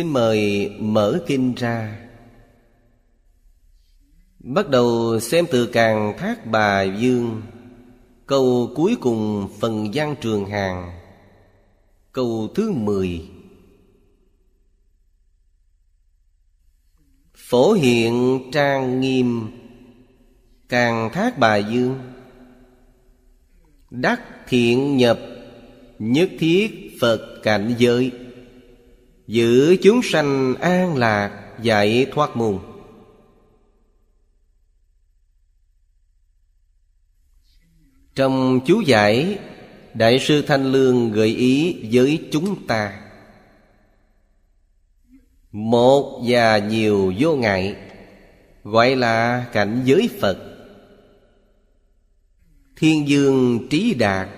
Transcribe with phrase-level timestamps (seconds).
[0.00, 1.98] xin mời mở kinh ra.
[4.38, 7.42] Bắt đầu xem từ càng thác bà dương,
[8.26, 11.00] câu cuối cùng phần văn trường hàng.
[12.12, 13.28] Câu thứ mười.
[17.34, 19.50] Phổ hiện trang nghiêm,
[20.68, 21.98] càng thác bà dương.
[23.90, 25.20] Đắc thiện nhập,
[25.98, 28.12] nhất thiết phật cảnh giới
[29.30, 31.30] giữ chúng sanh an lạc,
[31.62, 32.58] giải thoát môn
[38.14, 39.38] trong chú giải,
[39.94, 43.00] đại sư thanh lương gợi ý với chúng ta,
[45.52, 47.76] một và nhiều vô ngại,
[48.64, 50.38] gọi là cảnh giới phật.
[52.76, 54.28] Thiên dương trí đạt,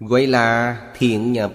[0.00, 1.54] gọi là thiện nhập.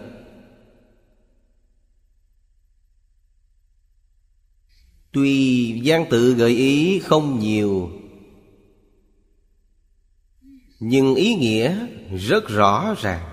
[5.11, 7.91] Tuy gian tự gợi ý không nhiều,
[10.79, 13.29] nhưng ý nghĩa rất rõ ràng.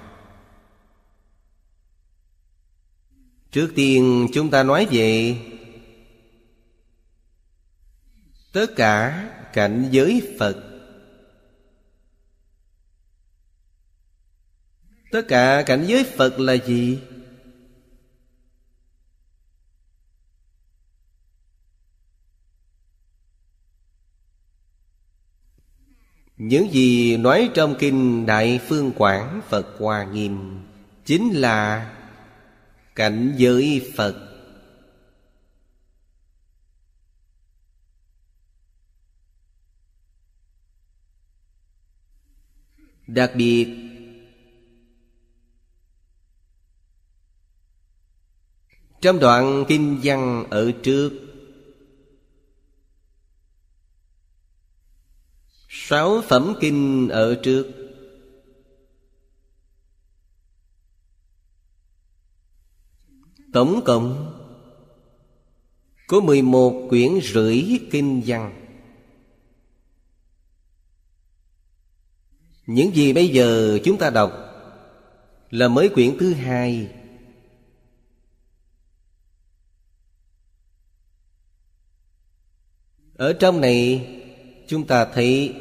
[3.50, 5.38] Trước tiên chúng ta nói về
[8.52, 10.62] tất cả cảnh giới phật.
[15.10, 16.98] Tất cả cảnh giới phật là gì?
[26.36, 30.60] Những gì nói trong kinh Đại Phương Quảng Phật Hoa Nghiêm
[31.04, 31.92] Chính là
[32.94, 34.22] cảnh giới Phật.
[43.06, 43.86] Đặc biệt,
[49.00, 51.25] Trong đoạn kinh văn ở trước
[55.78, 57.66] Sáu phẩm kinh ở trước.
[63.52, 64.32] Tổng cộng,
[66.06, 68.68] Có mười một quyển rưỡi kinh văn.
[72.66, 74.32] Những gì bây giờ chúng ta đọc
[75.50, 76.88] Là mới quyển thứ hai.
[83.14, 84.12] Ở trong này,
[84.66, 85.54] Chúng ta thấy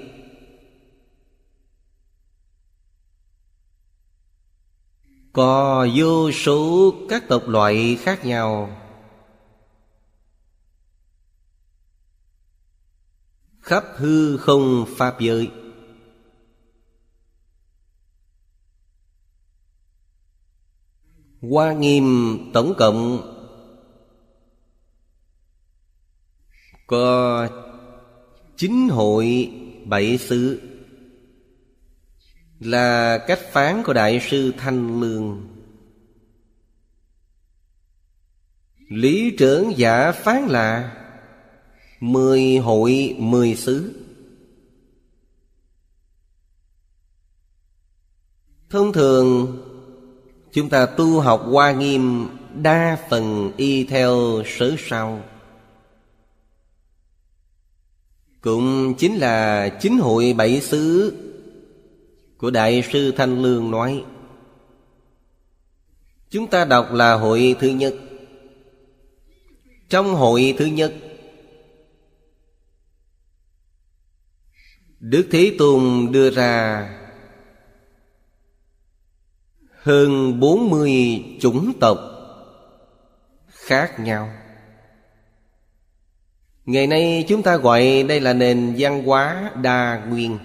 [5.35, 8.77] Có vô số các tộc loại khác nhau.
[13.61, 15.51] Khắp hư không Pháp giới.
[21.41, 23.31] Hoa nghiêm tổng cộng
[26.87, 27.47] Có
[28.57, 29.51] chính hội
[29.85, 30.61] bảy xứ
[32.59, 35.47] là cách phán của đại sư thanh lương.
[38.89, 40.95] Lý trưởng giả phán là
[41.99, 44.01] mười hội mười xứ.
[48.69, 49.57] Thông thường,
[50.53, 52.27] chúng ta tu học hoa nghiêm
[52.61, 55.23] đa phần y theo sớ sau.
[58.41, 61.13] Cũng chính là chính hội bảy xứ
[62.37, 64.03] của Đại sư Thanh Lương nói,
[66.29, 67.95] Chúng ta đọc là hội thứ nhất.
[69.89, 70.93] Trong hội thứ nhất,
[74.99, 76.89] Đức Thế Tôn đưa ra
[79.81, 81.99] Hơn bốn mươi chủng tộc
[83.47, 84.33] khác nhau.
[86.65, 90.37] Ngày nay chúng ta gọi đây là nền văn hóa đa nguyên.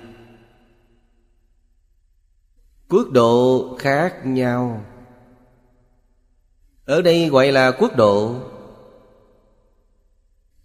[2.90, 4.84] Quốc độ khác nhau.
[6.84, 8.34] Ở đây gọi là quốc độ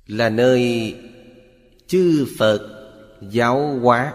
[0.08, 0.96] Là nơi
[1.88, 2.60] chư Phật
[3.22, 4.14] giáo hóa.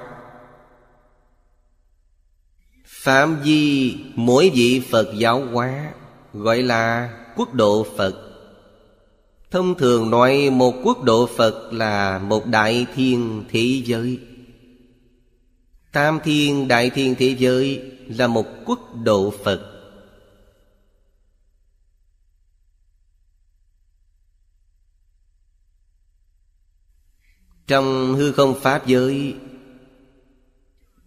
[2.86, 5.92] Phạm vi mỗi vị Phật giáo hóa
[6.32, 8.14] Gọi là quốc độ Phật.
[9.50, 14.18] Thông thường nói một quốc độ Phật là một đại thiên thế giới.
[15.92, 19.66] Tam thiên, đại thiên thế giới là một quốc độ Phật.
[27.66, 29.34] Trong hư không Pháp giới,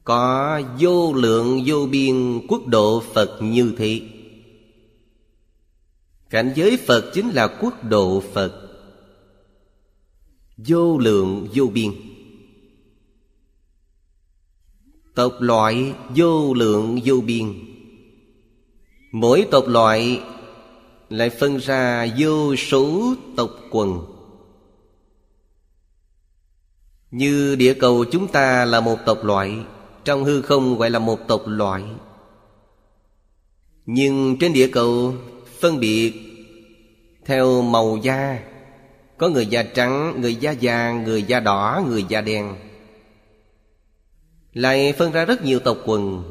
[0.04, 4.02] Có vô lượng, vô biên quốc độ Phật như thế.
[6.30, 8.70] Cảnh giới Phật chính là quốc độ Phật.
[10.58, 12.13] Vô lượng, vô biên.
[15.16, 17.54] Tộc loại vô lượng vô biên.
[19.12, 20.22] Mỗi tộc loại
[21.10, 24.06] lại phân ra vô số tộc quần.
[27.12, 29.60] Như địa cầu chúng ta là một tộc loại
[30.06, 31.84] Trong hư không gọi là một tộc loại.
[33.86, 35.14] Nhưng trên địa cầu
[35.60, 36.14] phân biệt
[37.26, 38.40] Theo màu da.
[39.18, 42.56] Có người da trắng, người da vàng, người da đỏ, người da đen.
[44.54, 46.24] Lại phân ra rất nhiều tộc quần.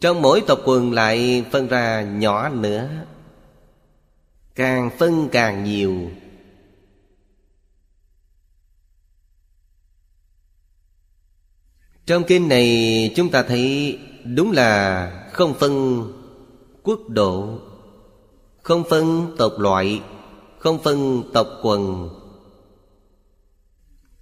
[0.00, 2.88] Trong mỗi tộc quần lại phân ra nhỏ nữa
[4.54, 6.10] Càng phân càng nhiều.
[12.06, 16.04] Trong kinh này chúng ta thấy đúng là không phân
[16.82, 17.58] quốc độ,
[18.62, 20.00] Không phân tộc loại,
[20.58, 22.10] Không phân tộc quần.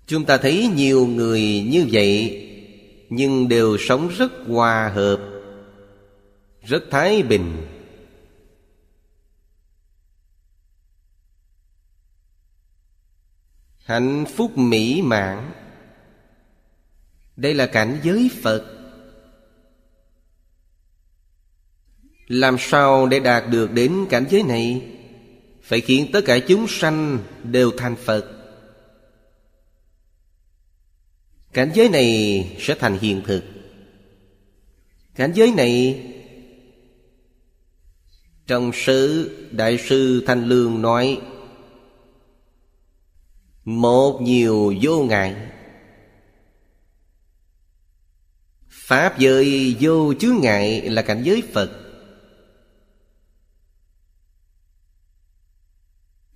[0.07, 2.45] Chúng ta thấy nhiều người như vậy
[3.11, 5.21] nhưng đều sống rất hòa hợp,
[6.63, 7.67] Rất thái bình.
[13.85, 15.53] Hạnh phúc mỹ mãn.
[17.37, 18.65] Đây là cảnh giới Phật.
[22.27, 24.97] Làm sao để đạt được đến cảnh giới này?
[25.63, 28.38] Phải khiến tất cả chúng sanh đều thành Phật.
[31.53, 33.45] Cảnh giới này sẽ thành hiện thực.
[35.15, 36.05] Cảnh giới này,
[38.49, 41.21] Trong sự Đại sư Thanh Lương nói,
[43.65, 45.37] một nhiều vô ngại.
[48.69, 51.88] Pháp giới vô chướng ngại là cảnh giới Phật.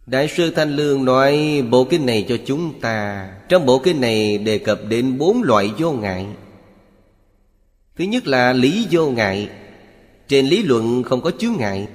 [0.06, 4.38] Đại sư Thanh Lương nói, bộ kinh này cho chúng ta, Trong bộ kinh này
[4.38, 6.26] đề cập đến bốn loại vô ngại.
[7.96, 9.48] Thứ nhất là lý vô ngại,
[10.28, 11.86] Trên lý luận không có chướng ngại.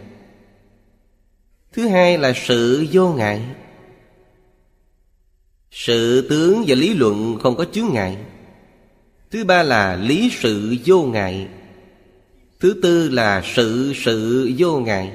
[1.74, 3.42] Thứ hai là sự vô ngại.
[5.72, 8.18] Sự tướng và lý luận không có chướng ngại.
[9.32, 11.48] Thứ ba là lý sự vô ngại.
[12.60, 15.12] Thứ tư là sự sự vô ngại.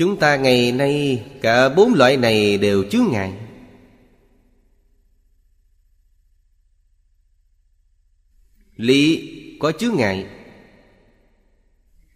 [0.00, 3.32] Chúng ta ngày nay, cả bốn loại này đều chướng ngại
[8.76, 10.26] Lý có chướng ngại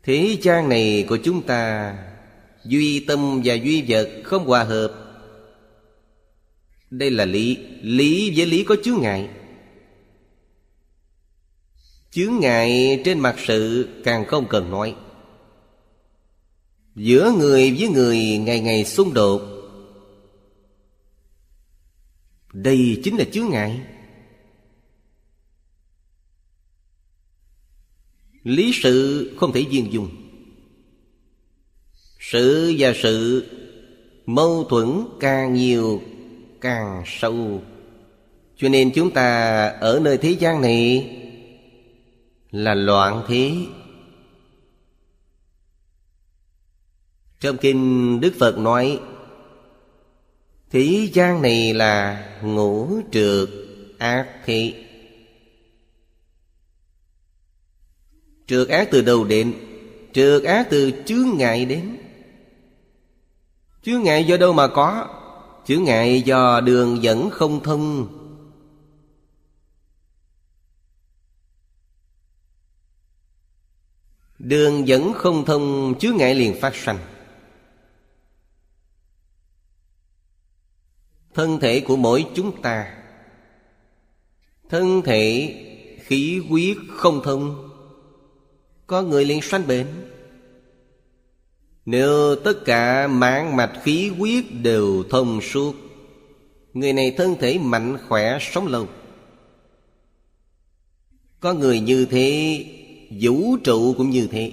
[0.02, 1.94] Thế gian này của chúng ta,
[2.64, 4.94] Duy tâm và duy vật không hòa hợp.
[6.90, 7.58] Đây là lý.
[7.82, 9.28] Lý với lý có chướng ngại
[12.10, 14.94] Chướng ngại trên mặt sự càng không cần nói.
[16.96, 19.42] Giữa người với người ngày ngày xung đột.
[22.52, 23.80] Đây chính là chướng ngại.
[28.42, 30.08] Lý sự không thể viên dung.
[32.20, 33.46] Sự và sự
[34.26, 36.02] Mâu thuẫn càng nhiều,
[36.60, 37.62] càng sâu.
[38.56, 41.10] Cho nên chúng ta ở nơi thế gian này
[42.50, 43.52] Là loạn thế.
[47.44, 49.00] Trong kinh Đức Phật nói,
[50.70, 53.48] Thế gian này là ngũ trượt
[53.98, 54.74] ác thị
[58.46, 59.54] Trượt ác từ đầu đến?
[60.12, 61.96] Trượt ác từ chướng ngại đến.
[63.82, 65.08] Chướng ngại do đâu mà có?
[65.66, 68.08] Chướng ngại do đường dẫn không thông.
[74.38, 76.98] Đường dẫn không thông, chướng ngại liền phát sanh.
[81.35, 82.95] Thân thể của mỗi chúng ta.
[84.69, 85.55] Thân thể
[86.00, 87.71] khí huyết không thông,
[88.87, 89.87] Có người liền sanh bệnh.
[91.87, 95.75] Nếu tất cả mãn mạch khí huyết đều thông suốt,
[96.75, 98.87] Người này thân thể mạnh khỏe sống lâu.
[101.41, 102.64] Có người như thế,
[103.21, 104.53] Vũ trụ cũng như thế.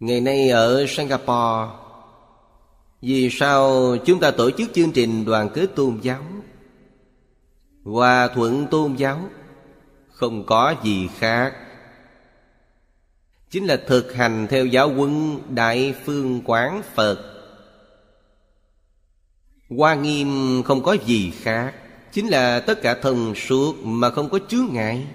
[0.00, 1.87] Ngày nay ở Singapore
[3.00, 6.22] vì sao chúng ta tổ chức chương trình đoàn kết tôn giáo?
[7.84, 9.28] Hòa thuận tôn giáo
[10.10, 11.54] Không có gì khác.
[13.50, 17.34] Chính là thực hành theo giáo quân Đại Phương Quán Phật.
[19.68, 21.74] Hoa nghiêm không có gì khác.
[22.12, 25.06] Chính là tất cả thông suốt mà không có chướng ngại.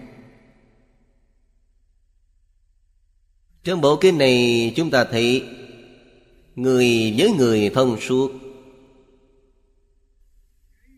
[3.64, 5.46] Trong bộ kinh này chúng ta thấy
[6.56, 8.32] Người với người thông suốt.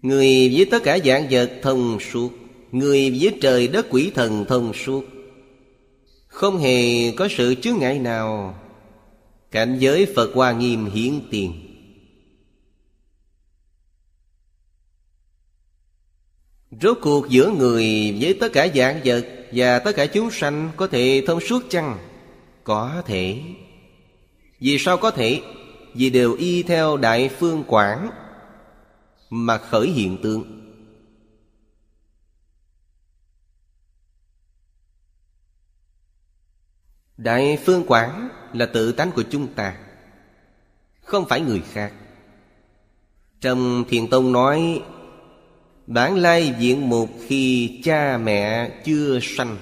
[0.01, 2.31] Người với tất cả dạng vật thông suốt.
[2.71, 5.05] Người với trời đất quỷ thần thông suốt.
[6.27, 8.59] Không hề có sự chướng ngại nào.
[9.51, 11.53] Cảnh giới Phật Hoa Nghiêm hiển tiền.
[16.81, 20.88] Rốt cuộc giữa người với tất cả dạng vật Và tất cả chúng sanh có
[20.88, 21.97] thể thông suốt chăng?
[22.63, 23.41] Có thể.
[24.65, 25.41] Vì sao có thể?
[25.93, 28.10] Vì đều y theo Đại Phương Quảng
[29.29, 30.62] Mà khởi hiện tượng
[37.17, 39.77] Đại Phương Quảng là tự tánh của chúng ta,
[41.01, 41.93] Không phải người khác
[43.41, 44.81] Trong Thiền Tông nói,
[45.88, 49.57] Bản lai diện mục khi cha mẹ chưa sanh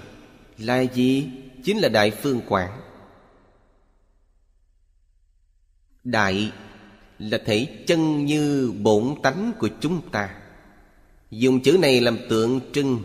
[0.58, 1.30] Là gì?
[1.64, 2.83] Chính là Đại Phương Quảng
[6.04, 6.52] Đại
[7.20, 10.36] là thể chân như bổn tánh của chúng ta.
[11.32, 13.00] Dùng chữ này làm tượng trưng.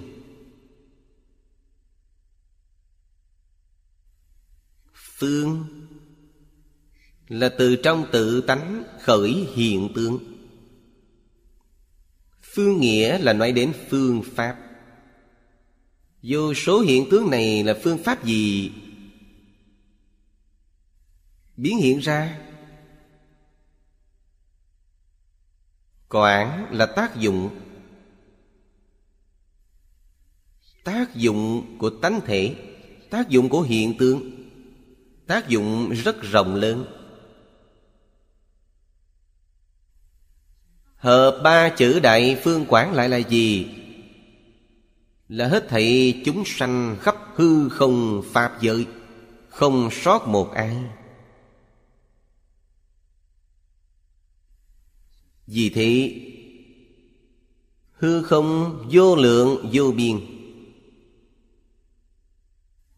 [4.94, 5.66] Phương
[7.28, 10.18] Là từ trong tự tánh khởi hiện tượng.
[12.42, 14.56] Phương nghĩa là nói đến phương pháp.
[16.22, 18.72] Vô số hiện tướng này là phương pháp gì?
[21.56, 22.47] Biến hiện ra.
[26.08, 27.50] Quản là tác dụng.
[30.84, 32.54] Tác dụng của tánh thể,
[33.10, 34.30] Tác dụng của hiện tượng,
[35.26, 36.84] Tác dụng rất rộng lớn.
[40.96, 43.68] Hợp ba chữ đại phương quảng lại là gì?
[45.28, 48.86] Là hết thảy chúng sanh khắp hư không pháp giới,
[49.48, 50.76] Không sót một ai.
[55.50, 56.20] Vì thế,
[57.92, 60.20] Hư không vô lượng vô biên.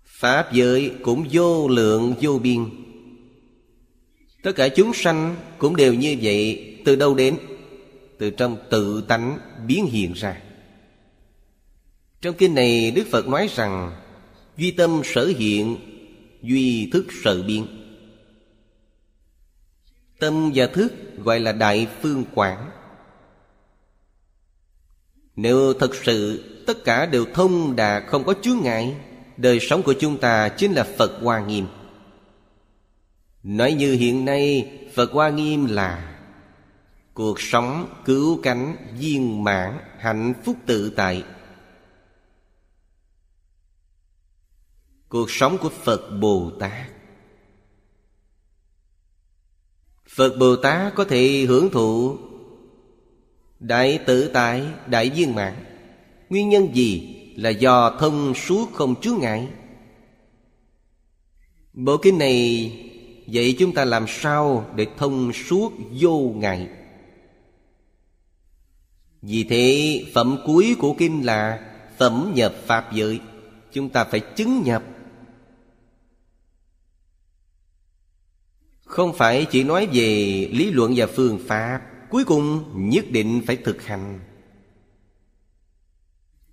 [0.05, 2.65] Pháp giới cũng vô lượng vô biên.
[4.43, 7.39] Tất cả chúng sanh cũng đều như vậy Từ đâu đến?
[8.19, 10.43] Từ trong tự tánh biến hiện ra.
[12.21, 13.93] Trong kinh này Đức Phật nói rằng,
[14.57, 15.77] Duy tâm sở hiện,
[16.43, 17.80] Duy thức sở biến.
[20.21, 22.71] Tâm và thức gọi là đại phương quảng.
[25.37, 28.97] Nếu thật sự tất cả đều thông đạt không có chướng ngại,
[29.41, 31.67] Đời sống của chúng ta chính là Phật Hoa Nghiêm.
[33.43, 36.19] Nói như hiện nay, Phật Hoa Nghiêm là
[37.15, 41.25] Cuộc sống cứu cánh, viên mãn, hạnh phúc tự tại.
[45.09, 47.00] Cuộc sống của Phật Bồ Tát
[50.21, 52.17] Phật Bồ Tát có thể hưởng thụ
[53.61, 55.65] Đại tự tại, đại viên mạng
[56.31, 57.17] Nguyên nhân gì?
[57.37, 59.49] Là do thông suốt không chướng ngại?
[61.73, 62.73] Bộ kinh này
[63.27, 66.69] Vậy chúng ta làm sao để thông suốt vô ngại.
[69.23, 71.61] Vì thế phẩm cuối của kinh là
[71.99, 73.21] Phẩm nhập Pháp giới.
[73.73, 74.83] Chúng ta phải chứng nhập
[78.91, 80.05] Không phải chỉ nói về
[80.53, 81.81] lý luận và phương pháp,
[82.11, 84.21] Cuối cùng nhất định phải thực hành.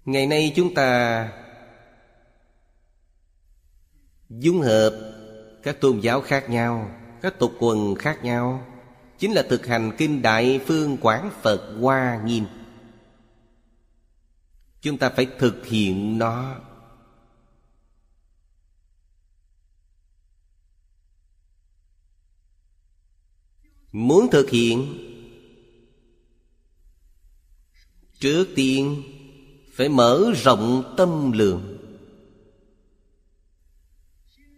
[0.05, 1.31] Ngày nay chúng ta
[4.29, 5.13] Dung hợp
[5.63, 6.91] các tôn giáo khác nhau,
[7.21, 8.65] Các tục quần khác nhau.
[9.19, 12.45] Chính là thực hành kinh Đại Phương Quán Phật Hoa Nghiêm.
[14.81, 16.55] Chúng ta phải thực hiện nó.
[23.91, 24.97] Muốn thực hiện.
[28.19, 29.03] Trước tiên,
[29.73, 31.77] Phải mở rộng tâm lượng.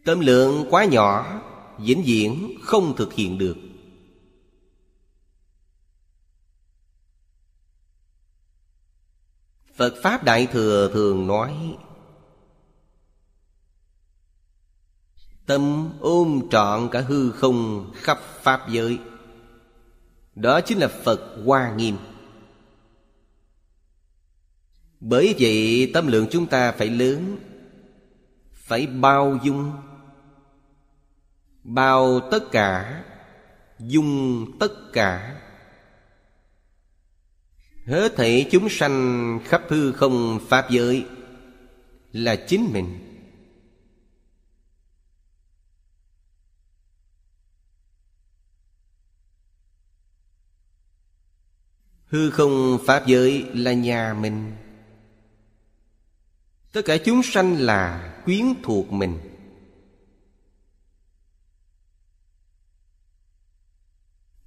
[0.06, 1.42] Tâm lượng quá nhỏ,
[1.78, 3.58] vĩnh viễn không thực hiện được.
[9.76, 11.78] Phật Pháp Đại Thừa thường nói,
[15.46, 19.00] Tâm ôm trọn cả hư không khắp Pháp giới
[20.36, 21.98] đó chính là Phật Hoa Nghiêm.
[25.00, 27.38] Bởi vậy, tâm lượng chúng ta phải lớn,
[28.54, 29.72] Phải bao dung,
[31.64, 33.04] Bao tất cả,
[33.80, 35.42] Dung tất cả.
[37.86, 41.06] Hết thảy chúng sanh khắp hư không Pháp giới
[42.12, 43.09] Là chính mình.
[52.10, 54.52] Hư không Pháp giới là nhà mình.
[56.72, 59.20] Tất cả chúng sanh là quyến thuộc mình.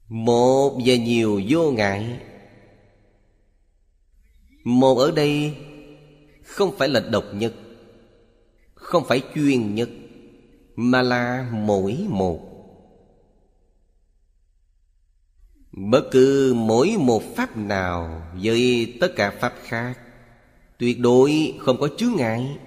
[0.08, 2.20] Một và nhiều vô ngại.
[4.64, 5.56] Một ở đây
[6.44, 7.54] Không phải là độc nhất,
[8.74, 9.88] Không phải chuyên nhất,
[10.76, 12.51] Mà là mỗi một.
[15.72, 19.98] Bất cứ mỗi một pháp nào Với tất cả pháp khác,
[20.78, 22.58] Tuyệt đối không có chướng ngại.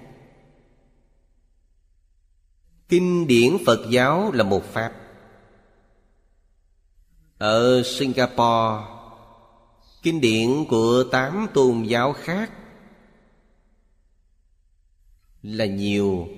[2.88, 4.92] Kinh điển Phật giáo là một pháp.
[7.38, 8.84] Ở Singapore,
[10.02, 12.50] Kinh điển của tám tôn giáo khác
[15.42, 16.28] Là nhiều.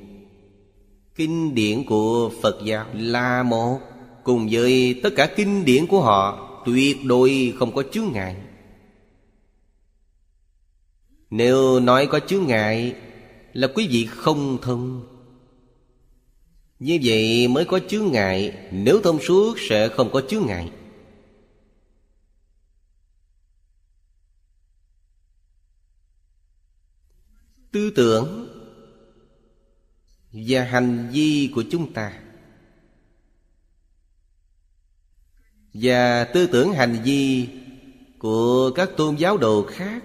[1.15, 3.79] Kinh điển của Phật giáo là một,
[4.25, 6.48] Cùng với tất cả kinh điển của họ.
[6.65, 8.37] Tuyệt đối không có chướng ngại.
[11.31, 12.95] Nếu nói có chướng ngại
[13.53, 15.07] Là quý vị không thông
[16.79, 20.71] Như vậy mới có chướng ngại, Nếu thông suốt sẽ không có chướng ngại.
[27.73, 28.49] Tư tưởng
[30.33, 32.21] Và hành vi của chúng ta
[35.81, 37.49] và tư tưởng hành vi
[38.19, 40.03] của các tôn giáo đồ khác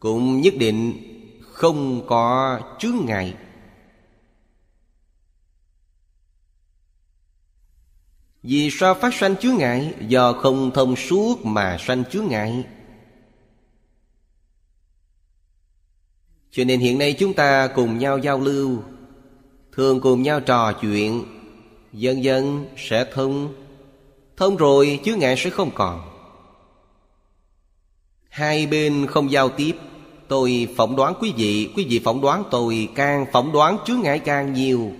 [0.00, 0.92] cũng nhất định
[1.40, 3.34] không có chướng ngại.
[8.42, 9.94] Vì sao phát sanh chướng ngại?
[10.08, 12.64] Do không thông suốt mà sanh chướng ngại.
[16.50, 18.82] Cho nên hiện nay chúng ta cùng nhau giao lưu,
[19.72, 21.24] thường cùng nhau trò chuyện,
[21.92, 23.54] dần dần sẽ thông
[24.38, 26.02] Thông rồi chướng ngại sẽ không còn.
[28.28, 29.72] Hai bên không giao tiếp.
[30.28, 34.18] Tôi phỏng đoán quý vị Quý vị phỏng đoán tôi, Càng phỏng đoán chướng ngại
[34.18, 34.92] càng nhiều.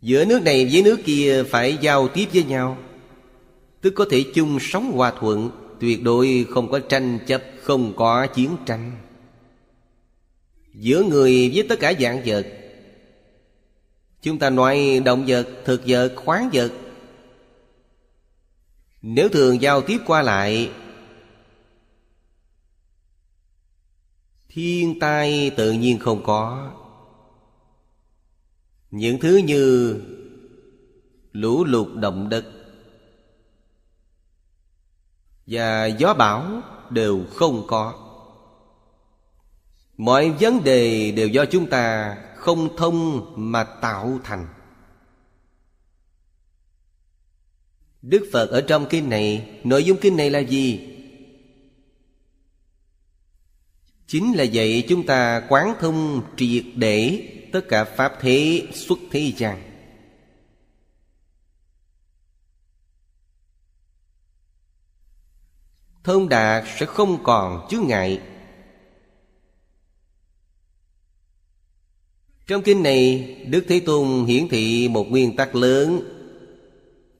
[0.00, 2.78] Giữa nước này với nước kia Phải giao tiếp với nhau.
[3.80, 8.26] Tức có thể chung sống hòa thuận, Tuyệt đối không có tranh chấp, Không có
[8.26, 8.92] chiến tranh.
[10.74, 12.46] Giữa người với tất cả dạng vật
[14.22, 16.72] Chúng ta nói động vật, thực vật, khoáng vật.
[19.02, 20.70] Nếu thường giao tiếp qua lại
[24.48, 26.72] Thiên tai tự nhiên không có.
[28.90, 30.00] Những thứ như
[31.32, 32.44] Lũ lụt động đất
[35.46, 37.94] Và gió bão đều không có.
[39.96, 42.16] Mọi vấn đề đều do chúng ta
[42.48, 44.46] không thông mà tạo thành.
[48.02, 50.94] Đức Phật ở trong kinh này, Nội dung kinh này là gì?
[54.06, 59.32] Chính là dạy chúng ta quán thông triệt để Tất cả Pháp thế xuất thế
[59.36, 59.62] gian.
[66.04, 68.20] Thông đạt sẽ không còn chướng ngại.
[72.48, 76.00] Trong kinh này, Đức Thế Tôn hiển thị một nguyên tắc lớn.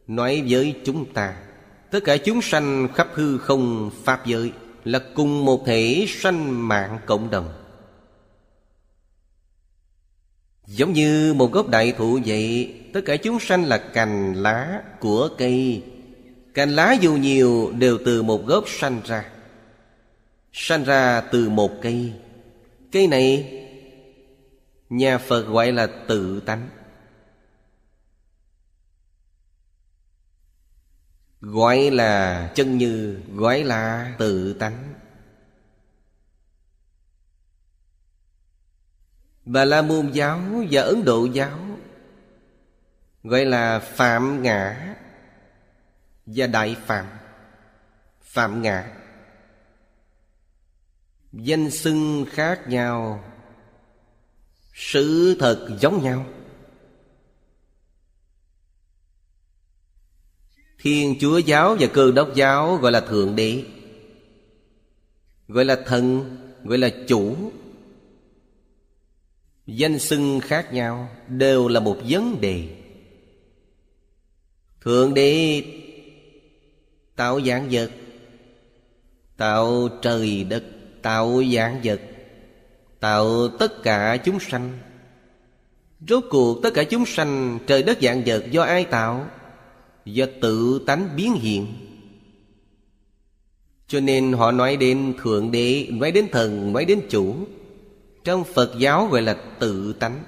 [0.07, 1.37] Nói với chúng ta,
[1.91, 4.53] Tất cả chúng sanh khắp hư không Pháp giới
[4.85, 7.49] Là cùng một thể sanh mạng cộng đồng.
[10.67, 15.29] Giống như một gốc đại thụ vậy, Tất cả chúng sanh là cành lá của
[15.39, 15.83] cây.
[16.55, 19.25] Cành lá dù nhiều đều từ một gốc sanh ra.
[20.53, 22.13] Sanh ra từ một cây.
[22.93, 23.59] Cây này
[24.89, 26.69] Nhà Phật gọi là tự tánh.
[31.41, 34.95] Gọi là chân như, Gọi là tự tánh.
[39.45, 41.59] Bà La Môn giáo và Ấn Độ giáo
[43.25, 44.95] Gọi là Phạm Ngã
[46.27, 47.07] Và Đại Phạm
[48.23, 48.97] Phạm Ngã.
[51.33, 53.25] Danh xưng khác nhau
[54.79, 56.27] sự thật giống nhau.
[60.79, 63.65] Thiên Chúa giáo và Cơ đốc giáo gọi là Thượng Đế,
[65.49, 67.37] Gọi là thần, Gọi là chủ.
[69.67, 72.69] Danh xưng khác nhau Đều là một vấn đề.
[74.81, 75.63] Thượng Đế
[77.17, 77.91] Tạo dạng vật,
[79.37, 80.65] Tạo trời đất,
[81.03, 82.01] Tạo dạng vật.
[83.01, 84.79] Tạo tất cả chúng sanh.
[86.09, 89.27] Rốt cuộc tất cả chúng sanh Trời đất dạng vật do ai tạo?
[90.05, 91.67] Do tự tánh biến hiện.
[93.89, 97.37] Cho nên họ nói đến Thượng Đế, Nói đến thần, Nói đến chủ.
[98.25, 100.25] Trong Phật giáo gọi là tự tánh.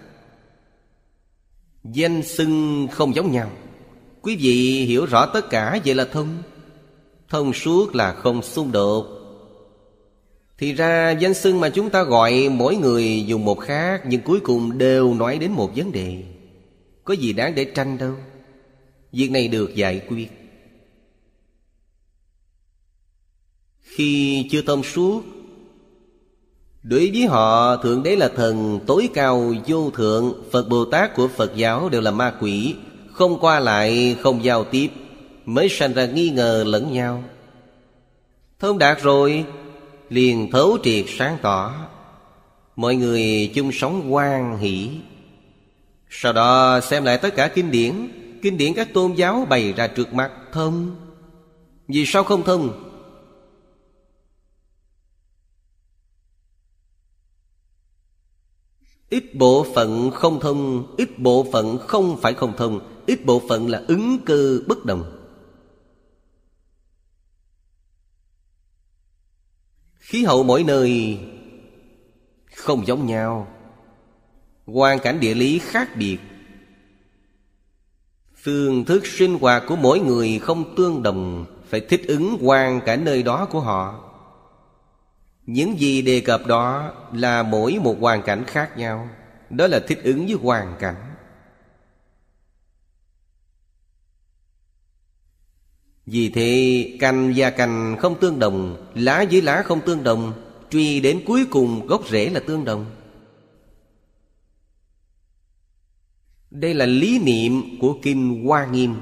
[1.85, 3.51] Danh xưng không giống nhau.
[4.23, 6.43] Quý vị hiểu rõ tất cả vậy là thông.
[7.29, 9.20] Thông suốt là không xung đột.
[10.61, 14.41] Thì ra danh xưng mà chúng ta gọi mỗi người dùng một khác Nhưng cuối
[14.41, 16.23] cùng đều nói đến một vấn đề.
[17.05, 18.15] Có gì đáng để tranh đâu.
[19.13, 20.29] Việc này được giải quyết.
[23.83, 25.23] Khi chưa thông suốt
[26.83, 31.29] Đối với họ Thượng Đế là thần tối cao vô thượng Phật Bồ Tát của
[31.29, 32.75] Phật giáo đều là ma quỷ
[33.13, 34.89] Không qua lại, không giao tiếp
[35.45, 37.25] Mới sanh ra nghi ngờ lẫn nhau.
[38.59, 39.45] Thông đạt rồi
[40.11, 41.89] Liền thấu triệt sáng tỏ.
[42.77, 44.91] Mọi người chung sống hoan hỷ.
[46.11, 48.09] Sau đó xem lại tất cả kinh điển
[48.43, 50.97] Kinh điển các tôn giáo bày ra trước mặt thông
[51.89, 52.85] Vì sao không thông
[59.11, 63.69] Ít bộ phận không thông Ít bộ phận không phải không thông Ít bộ phận
[63.69, 65.20] là ứng cơ bất đồng.
[70.11, 71.19] Khí hậu mỗi nơi
[72.55, 73.47] không giống nhau.
[74.67, 76.19] Hoàn cảnh địa lý khác biệt.
[78.37, 83.05] Phương thức sinh hoạt của mỗi người không tương đồng, Phải thích ứng hoàn cảnh
[83.05, 84.11] nơi đó của họ.
[85.47, 89.09] Những gì đề cập đó là mỗi một hoàn cảnh khác nhau.
[89.51, 91.10] Đó là thích ứng với hoàn cảnh.
[96.11, 100.33] Vì thế, cành và cành không tương đồng, Lá với lá không tương đồng,
[100.71, 102.87] Truy đến cuối cùng gốc rễ là tương đồng.
[106.51, 108.95] Đây là lý niệm của Kinh Hoa Nghiêm.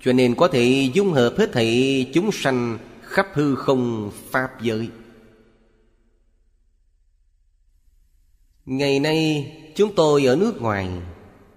[0.00, 4.88] Cho nên có thể dung hợp hết thảy chúng sanh khắp hư không Pháp giới.
[8.66, 10.88] Ngày nay, chúng tôi ở nước ngoài,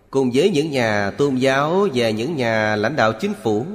[0.10, 3.66] Cùng với những nhà tôn giáo và những nhà lãnh đạo chính phủ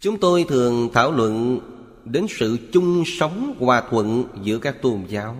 [0.00, 1.60] Chúng tôi thường thảo luận
[2.04, 5.36] đến sự chung sống hòa thuận giữa các tôn giáo,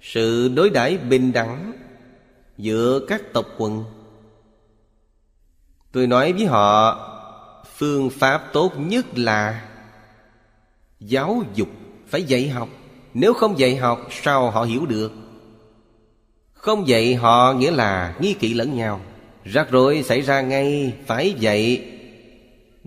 [0.00, 1.72] Sự đối đãi bình đẳng
[2.58, 3.84] giữa các tộc quần.
[5.92, 7.00] Tôi nói với họ,
[7.76, 9.68] Phương pháp tốt nhất là
[11.00, 11.68] Giáo dục
[12.08, 12.68] phải dạy học.
[13.14, 15.12] Nếu không dạy học, sao họ hiểu được?
[16.52, 19.00] Không dạy họ nghĩa là nghi kỵ lẫn nhau.
[19.44, 21.95] Rắc rối xảy ra ngay Phải dạy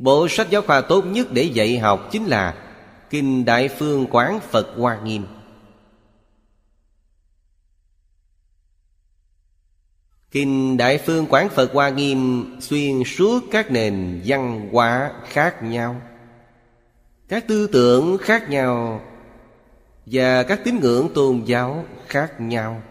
[0.02, 2.56] Bộ sách giáo khoa tốt nhất để dạy học Chính là
[3.10, 5.26] Kinh Đại Phương Quán Phật Hoa Nghiêm.
[10.32, 16.02] Kinh Đại Phương Quán Phật Hoa Nghiêm Xuyên suốt các nền văn hóa khác nhau.
[17.28, 19.02] Các tư tưởng khác nhau
[20.06, 22.82] Và các tín ngưỡng tôn giáo khác nhau.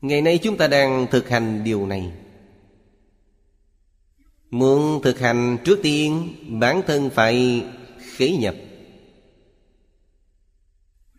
[0.00, 2.12] Ngày nay chúng ta đang thực hành điều này.
[4.50, 7.64] Muốn thực hành trước tiên, Bản thân phải
[7.98, 8.54] khế nhập.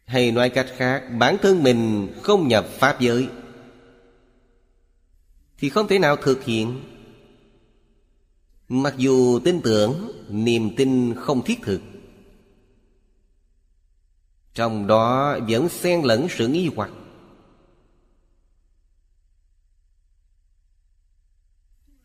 [0.06, 3.28] Hay nói cách khác, Bản thân mình không nhập Pháp giới,
[5.58, 6.82] Thì không thể nào thực hiện.
[8.70, 11.82] Mặc dù tin tưởng, Niềm tin không thiết thực,
[14.54, 16.92] Trong đó vẫn xen lẫn sự nghi hoặc.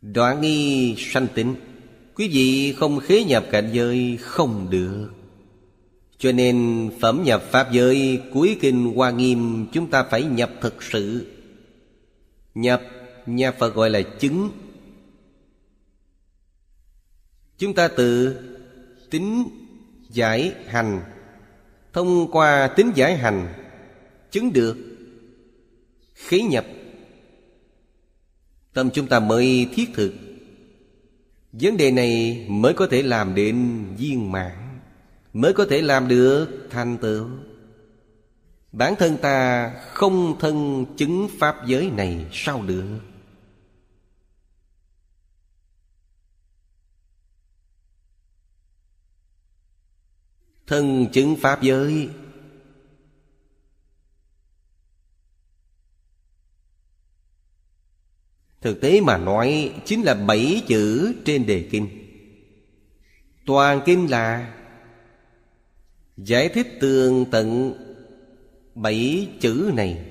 [0.03, 1.55] Đoạn nghi sanh tịnh,
[2.15, 5.11] Quý vị không khế nhập cảnh giới không được.
[6.19, 10.83] Cho nên phẩm nhập Pháp giới Cuối kinh Hoa Nghiêm Chúng ta phải nhập thực
[10.83, 11.27] sự.
[12.55, 12.83] Nhập,
[13.27, 14.51] Nhà Phật gọi là chứng.
[17.59, 18.37] Chúng ta tự
[19.11, 19.45] tính
[20.11, 21.01] giải hành.
[21.93, 23.55] Thông qua tính giải hành,
[24.31, 24.77] Chứng được
[26.15, 26.65] Khế nhập
[28.73, 30.15] Tâm chúng ta mới thiết thực.
[31.53, 34.63] Vấn đề này mới có thể làm đến viên mãn,
[35.33, 37.29] Mới có thể làm được thành tựu.
[38.73, 42.99] Bản thân ta không thân chứng Pháp giới này sao được?
[50.67, 52.09] Thân chứng Pháp giới
[58.63, 61.89] Thực tế mà nói, chính là bảy chữ trên đề kinh.
[63.47, 64.55] Toàn kinh là
[66.17, 67.75] Giải thích tường tận
[68.75, 70.09] bảy chữ này.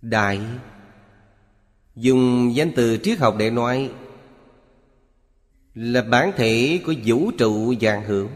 [0.00, 0.40] Đại,
[1.96, 3.90] Dùng danh từ triết học để nói
[5.74, 8.28] là bản thể của vũ trụ dạng hữu,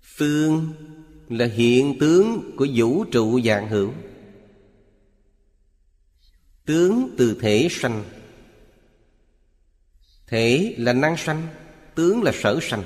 [0.00, 0.72] Phương
[1.28, 3.92] là hiện tướng của vũ trụ dạng hữu
[6.64, 8.04] Tướng từ thể sanh.
[10.26, 11.48] Thể là năng sanh
[11.94, 12.84] Tướng là sở sanh.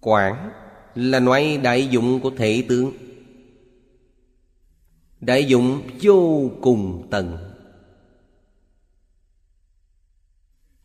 [0.00, 0.50] Quảng
[0.94, 3.09] là loại đại dụng của thể tướng.
[5.20, 7.38] Đại dụng vô cùng tận.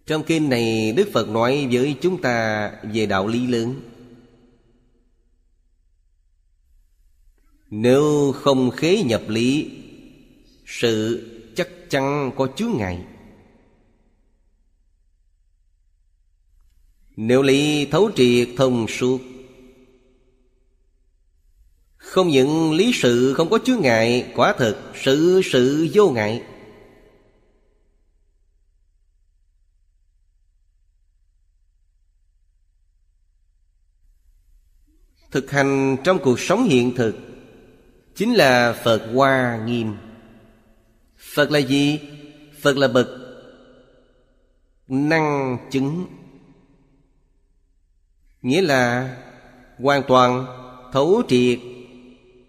[0.05, 3.81] Trong kinh này, Đức Phật nói với chúng ta về đạo lý lớn.
[7.69, 9.71] Nếu không khế nhập lý,
[10.65, 13.05] Sự chắc chắn có chướng ngại.
[17.17, 19.21] Nếu lý thấu triệt thông suốt
[22.15, 26.43] không những lý sự không có chướng ngại, Quả thực sự sự vô ngại.
[35.31, 37.15] Thực hành trong cuộc sống hiện thực
[38.15, 39.95] Chính là Phật Hoa Nghiêm.
[41.35, 41.99] Phật là gì?
[42.61, 43.07] Phật là bậc
[44.87, 46.05] năng chứng.
[48.41, 49.15] Nghĩa là
[49.79, 50.45] hoàn toàn
[50.93, 51.59] thấu triệt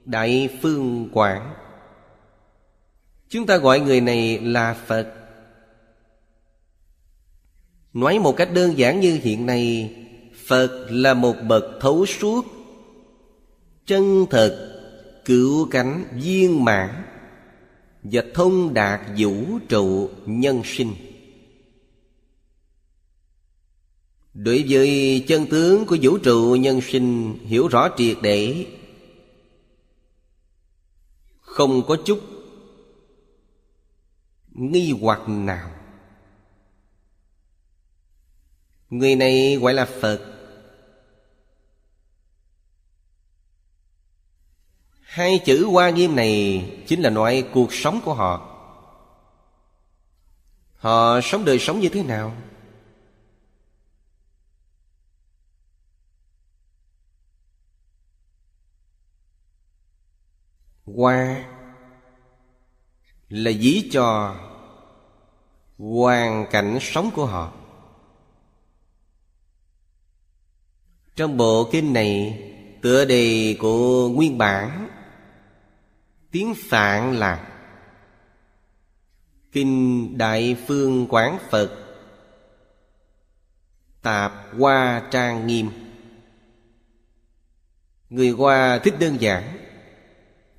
[0.06, 1.54] đại phương quảng.
[3.28, 5.12] Chúng ta gọi người này là Phật.
[7.92, 9.94] Nói một cách đơn giản như hiện nay,
[10.46, 12.46] Phật là một bậc thấu suốt,
[13.86, 14.72] Chân thật,
[15.24, 16.90] Cửu cánh viên mãn
[18.02, 20.92] Và thông đạt vũ trụ nhân sinh.
[24.34, 28.66] Đối với chân tướng của vũ trụ nhân sinh, Hiểu rõ triệt để
[31.56, 32.20] không có chút
[34.48, 35.70] Nghi hoặc nào.
[38.90, 40.20] Người này gọi là Phật.
[45.02, 48.56] Hai chữ hoa nghiêm này Chính là nói cuộc sống của họ.
[50.76, 52.36] Họ sống đời sống như thế nào?
[60.86, 61.45] Hoa
[63.28, 64.36] là dí cho
[65.78, 67.52] Hoàn cảnh sống của họ.
[71.16, 72.42] Trong bộ kinh này,
[72.82, 74.88] Tựa đề của nguyên bản,
[76.30, 77.48] Tiếng Phạn là
[79.52, 81.70] Kinh Đại Phương Quán Phật,
[84.02, 85.70] Tạp Hoa Trang Nghiêm.
[88.10, 89.58] Người Hoa thích đơn giản,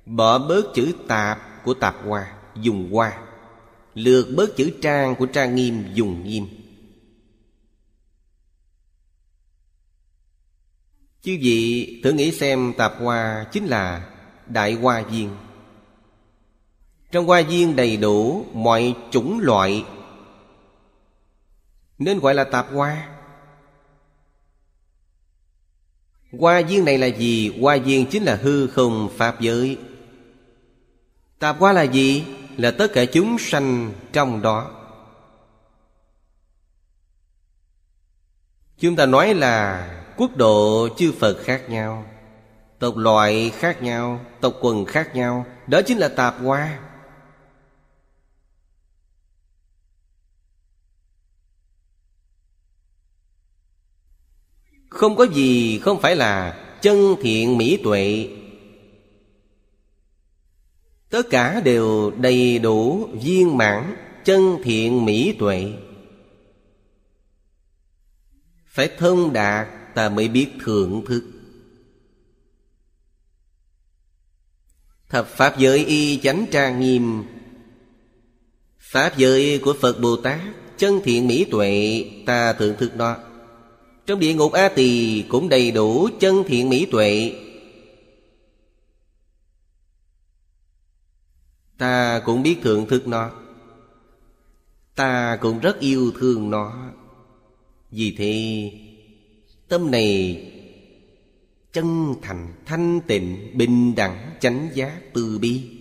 [0.06, 2.37] Bỏ bớt chữ tạp của tạp hoa.
[2.60, 3.18] Dùng hoa
[3.94, 6.46] Lược bớt chữ trang của trang nghiêm Dùng nghiêm.
[11.22, 14.10] Chứ vị thử nghĩ xem tạp hoa Chính là
[14.46, 15.30] đại hoa viên.
[17.10, 19.84] Trong hoa viên đầy đủ mọi chủng loại.
[21.98, 23.08] Nên gọi là tạp hoa.
[26.38, 27.58] Hoa viên này là gì?
[27.60, 29.78] Hoa viên chính là hư không Pháp giới.
[31.38, 32.24] Tạp hoa là gì?
[32.58, 34.70] Là tất cả chúng sanh trong đó.
[38.78, 42.06] Chúng ta nói là quốc độ chư Phật khác nhau,
[42.78, 45.46] Tộc loại khác nhau, Tộc quần khác nhau.
[45.66, 46.78] Đó chính là tạp hoa
[54.88, 58.28] Không có gì không phải là chân thiện mỹ tuệ
[61.10, 65.72] Tất cả đều đầy đủ viên mãn, chân thiện mỹ tuệ.
[68.66, 71.24] Phải thông đạt ta mới biết thượng thức.
[75.08, 77.24] Thập Pháp giới y chánh trang nghiêm.
[78.78, 80.40] Pháp giới của Phật Bồ Tát,
[80.78, 83.16] Chân thiện mỹ tuệ, ta thưởng thức đó
[84.08, 87.32] trong địa ngục A Tỳ cũng đầy đủ chân thiện mỹ tuệ.
[91.78, 93.30] Ta cũng biết thưởng thức nó.
[94.94, 96.90] Ta cũng rất yêu thương nó.
[97.90, 98.72] Vì thế
[99.68, 100.44] Tâm này
[101.72, 105.78] Chân thành, thanh tịnh, bình đẳng, chánh giác, từ bi.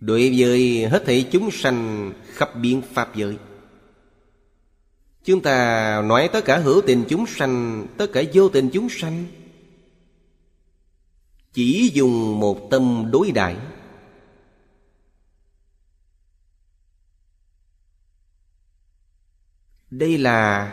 [0.00, 3.36] Đối với hết thảy chúng sanh khắp biến pháp giới
[5.24, 9.26] Chúng ta nói tất cả hữu tình chúng sanh Tất cả vô tình chúng sanh
[11.52, 13.56] chỉ dùng một tâm đối đãi
[19.90, 20.70] Đây là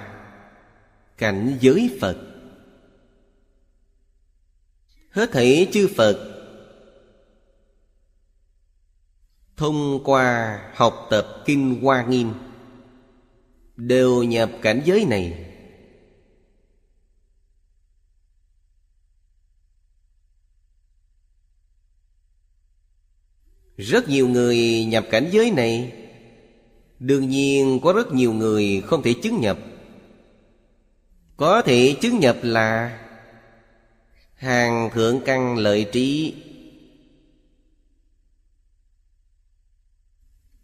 [1.17, 2.17] cảnh giới Phật.
[5.09, 6.33] Hết thảy chư Phật
[9.57, 12.33] Thông qua học tập Kinh Hoa Nghiêm
[13.75, 15.46] Đều nhập cảnh giới này.
[23.77, 25.93] Rất nhiều người nhập cảnh giới này.
[26.99, 29.57] Đương nhiên, có rất nhiều người không thể chứng nhập.
[31.37, 32.99] Có thể chứng nhập là
[34.35, 36.35] Hàng thượng căn lợi trí.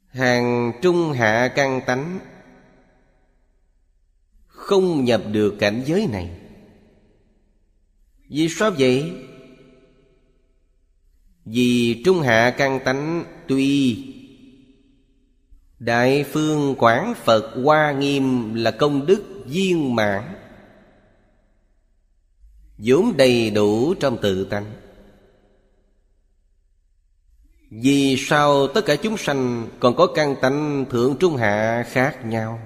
[0.08, 2.20] Hàng trung hạ căn tánh.
[4.48, 6.30] Không nhập được cảnh giới này.
[8.30, 9.14] Vì sao vậy?
[11.46, 14.04] Vì trung hạ căn tánh tuy.
[15.80, 20.24] Đại phương quảng Phật Hoa Nghiêm là công đức viên mãn.
[22.78, 24.66] Vốn đầy đủ trong tự tánh.
[27.70, 32.60] Vì sao tất cả chúng sanh còn có căn tánh thượng trung hạ khác nhau?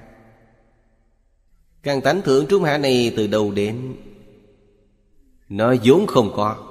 [1.84, 3.96] Căn tánh thượng trung hạ này từ đầu đến?
[5.50, 6.67] Nó vốn không có.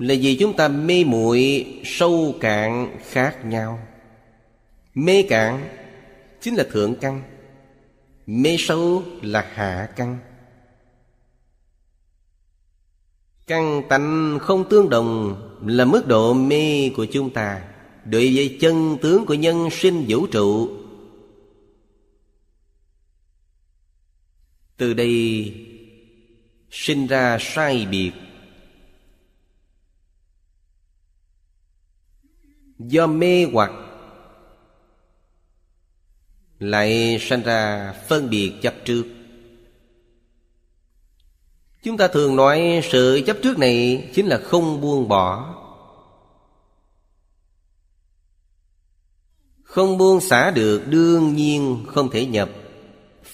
[0.00, 3.78] Là vì chúng ta mê muội sâu cạn khác nhau.
[4.94, 5.68] Mê cạn
[6.40, 7.22] chính là thượng căn,
[8.26, 10.18] Mê sâu là hạ căn.
[13.46, 15.36] Căn tánh không tương đồng
[15.66, 17.62] là mức độ mê của chúng ta
[18.04, 20.70] Đối với chân tướng của nhân sinh vũ trụ.
[24.76, 25.54] Từ đây
[26.70, 28.12] sinh ra sai biệt
[32.88, 33.72] Do mê hoặc
[36.58, 39.04] Lại sanh ra phân biệt chấp trước.
[41.82, 45.54] Chúng ta thường nói sự chấp trước này chính là không buông bỏ.
[49.62, 52.50] Không buông xả được đương nhiên không thể nhập.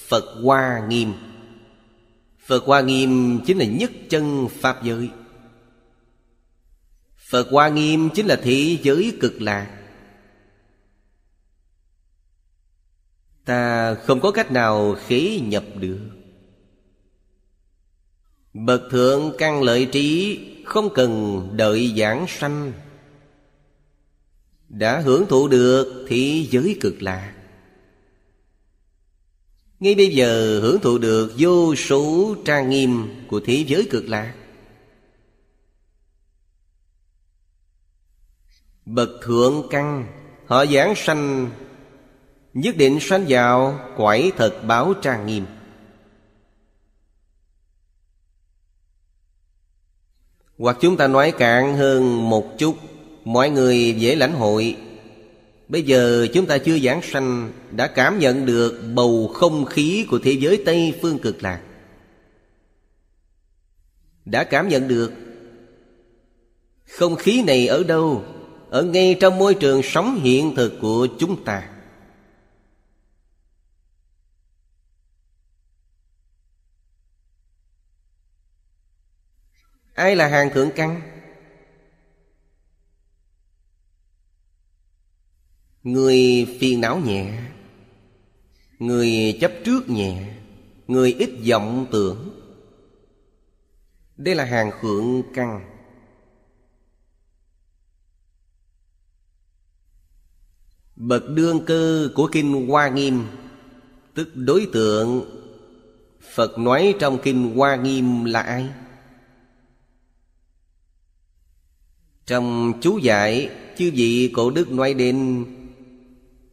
[0.09, 1.13] Phật Hoa Nghiêm.
[2.47, 5.11] Phật Hoa Nghiêm chính là nhất chân Pháp giới.
[7.29, 9.71] Phật Hoa Nghiêm chính là thế giới cực lạc.
[13.45, 15.99] Ta không có cách nào khế nhập được.
[18.55, 22.73] Bậc thượng căn lợi trí Không cần đợi giảng sanh.
[24.69, 27.35] Đã hưởng thụ được thế giới cực lạc.
[29.81, 34.35] Ngay bây giờ hưởng thụ được vô số trang nghiêm của thế giới cực lạc.
[38.87, 40.07] Bậc thượng căn,
[40.46, 41.51] Họ giảng sanh,
[42.55, 45.46] Nhất định sanh vào quải thật báo trang nghiêm.
[50.59, 52.77] Hoặc chúng ta nói cạn hơn một chút,
[53.25, 54.77] Mọi người dễ lãnh hội.
[55.68, 60.18] Bây giờ chúng ta chưa giảng sanh, Đã cảm nhận được bầu không khí của
[60.22, 61.62] thế giới Tây Phương cực lạc.
[64.24, 65.12] Đã cảm nhận được
[66.84, 68.24] Không khí này ở đâu?
[68.71, 71.71] Ở ngay trong môi trường sống hiện thực của chúng ta.
[79.95, 81.01] Ai là hàng thượng căn?
[85.83, 87.43] Người phiền não nhẹ,
[88.79, 90.35] Người chấp trước nhẹ,
[90.87, 92.41] Người ít vọng tưởng.
[94.17, 95.76] Đây là hàng thượng căn.
[100.97, 103.26] Bậc đương cơ của Kinh Hoa Nghiêm,
[104.14, 105.24] Tức đối tượng
[106.34, 108.68] Phật nói trong Kinh Hoa Nghiêm là ai?
[112.26, 115.44] Trong chú giải Chư vị cổ đức nói đến,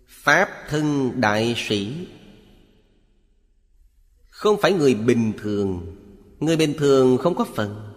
[0.07, 2.07] Pháp thân đại sĩ,
[4.29, 5.95] Không phải người bình thường
[6.39, 7.91] Người bình thường không có phần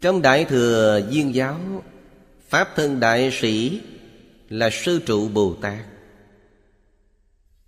[0.00, 1.82] Trong Đại Thừa Duyên Giáo
[2.48, 3.80] Pháp thân Đại Sĩ
[4.48, 5.84] là Sư Trụ Bồ Tát.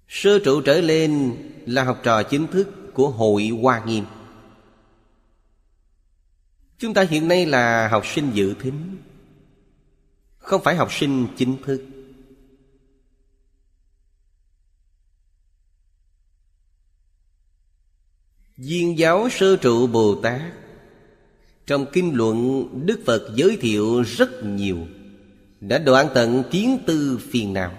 [0.09, 4.05] Sư trụ trở lên là học trò chính thức của Hội Hoa Nghiêm.
[6.79, 8.97] Chúng ta hiện nay là học sinh dự thính,
[10.39, 11.87] Không phải học sinh chính thức.
[18.57, 20.53] Duyên giáo sơ trụ Bồ Tát
[21.67, 24.79] trong kinh luận, Đức Phật giới thiệu rất nhiều.
[25.61, 27.73] Đã đoạn tận kiến tư phiền não.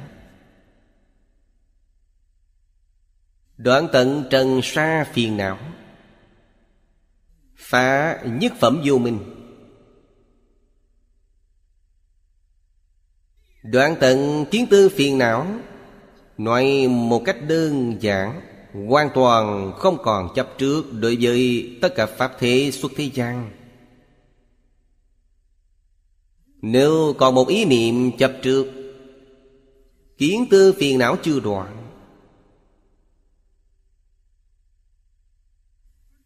[3.58, 5.60] Đoạn tận trần sa phiền não.
[7.56, 9.20] Phá nhất phẩm vô minh.
[13.64, 15.48] Đoạn tận kiến tư phiền não,
[16.38, 18.42] Nói một cách đơn giản,
[18.88, 23.57] Hoàn toàn không còn chấp trước Đối với tất cả Pháp thế xuất thế gian.
[26.62, 28.68] Nếu còn một ý niệm chấp trước,
[30.18, 31.74] Kiến tư phiền não chưa đoạn,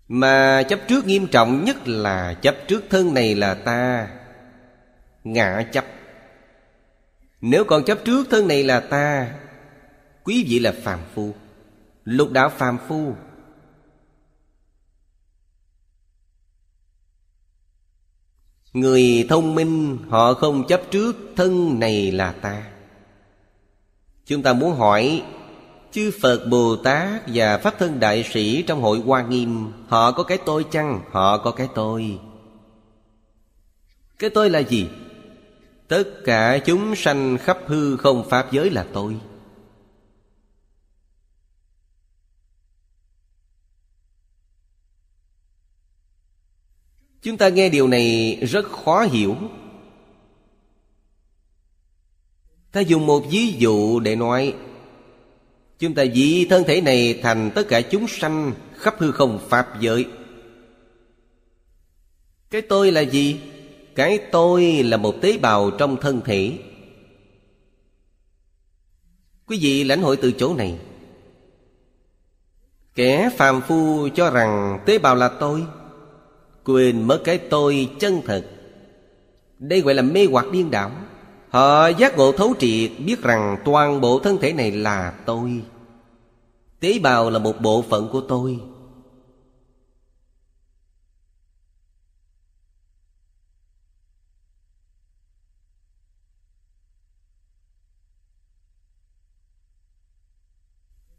[0.08, 4.08] Mà chấp trước nghiêm trọng nhất là chấp trước thân này là ta,
[5.24, 5.86] Ngã chấp.
[7.42, 9.34] Nếu còn chấp trước thân này là ta,
[10.24, 11.34] Quý vị là phàm phu.
[12.04, 13.16] Lục đạo phàm phu
[18.74, 22.63] Người thông minh, họ không chấp trước, thân này là ta
[24.26, 25.24] Chúng ta muốn hỏi,
[25.91, 30.24] Chư Phật Bồ Tát và Pháp Thân Đại Sĩ trong hội Hoa Nghiêm, Họ có
[30.24, 31.01] cái tôi chăng?
[31.11, 32.19] Họ có cái tôi
[34.19, 34.88] Cái tôi là gì?
[35.88, 39.17] Tất cả chúng sanh khắp hư không Pháp giới là tôi
[47.22, 49.36] Chúng ta nghe điều này rất khó hiểu.
[52.72, 54.53] Ta dùng một ví dụ để nói,
[55.82, 59.67] Chúng ta dị thân thể này thành tất cả chúng sanh khắp hư không Pháp
[59.80, 60.05] giới.
[62.49, 63.39] Cái tôi là gì?
[63.95, 66.57] Cái tôi là một tế bào trong thân thể.
[69.45, 70.80] Quý vị lãnh hội từ chỗ này.
[72.95, 75.63] Kẻ phàm phu cho rằng tế bào là tôi.
[76.66, 78.45] Quên mất cái tôi chân thật.
[79.59, 80.91] Đây gọi là mê hoặc điên đảo.
[81.49, 85.62] Họ giác ngộ thấu triệt, biết rằng toàn bộ thân thể này là tôi.
[86.80, 88.59] Tế bào là một bộ phận của tôi.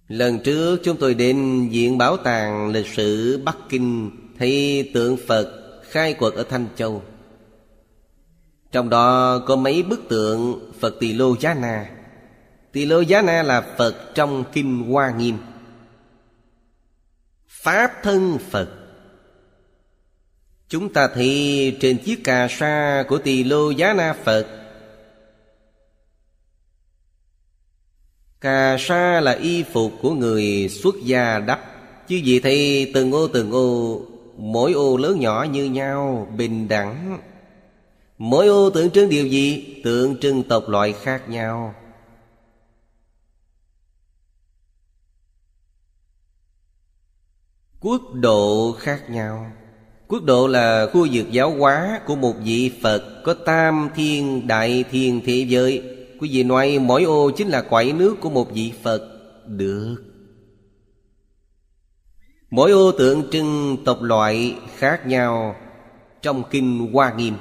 [0.09, 4.22] Lần trước chúng tôi đến Viện Bảo tàng Lịch sử Bắc Kinh.
[4.43, 7.03] Thì tượng Phật khai quật ở Thanh Châu.
[8.72, 11.90] Trong đó có mấy bức tượng Phật Tỳ Lô Giá Na.
[12.72, 15.38] Tỳ Lô Giá Na là Phật trong Kinh Hoa Nghiêm.
[17.49, 18.68] Pháp thân Phật.
[20.68, 24.47] Chúng ta thì trên chiếc cà sa của Tỳ Lô Giá Na Phật.
[28.40, 31.61] Cà sa là y phục của người xuất gia đắp.
[32.09, 34.01] Chứ gì thì từng ô từng ô
[34.37, 37.18] Mỗi ô lớn nhỏ như nhau Bình đẳng.
[38.18, 39.74] Mỗi ô tượng trưng điều gì?
[39.85, 41.74] Tượng trưng tộc loại khác nhau.
[47.80, 49.53] Quốc độ khác nhau.
[50.09, 54.85] Quốc độ là khu vực giáo hóa của một vị Phật Có tam thiên, đại
[54.91, 55.83] thiên thế giới.
[56.20, 59.09] Quý vị nói mỗi ô chính là quải nước của một vị Phật.
[59.47, 60.12] Được.
[62.53, 65.57] Mỗi ô tượng trưng tộc loại khác nhau
[66.22, 67.36] Trong Kinh Hoa Nghiêm.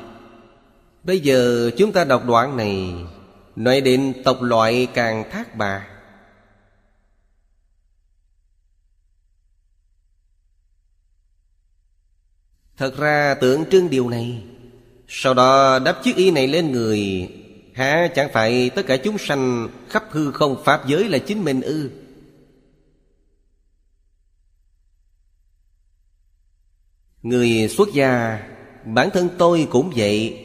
[1.04, 2.94] Bây giờ chúng ta đọc đoạn này,
[3.56, 5.88] Nói đến tộc loại càng thác bà.
[12.78, 14.44] Thật ra tượng trưng điều này,
[15.08, 17.30] Sau đó đắp chiếc y này lên người
[17.74, 21.62] Hả chẳng phải tất cả chúng sanh khắp hư không Pháp giới là chính mình
[21.62, 21.90] ư?
[27.24, 28.40] Người xuất gia,
[28.86, 30.38] Bản thân tôi cũng vậy.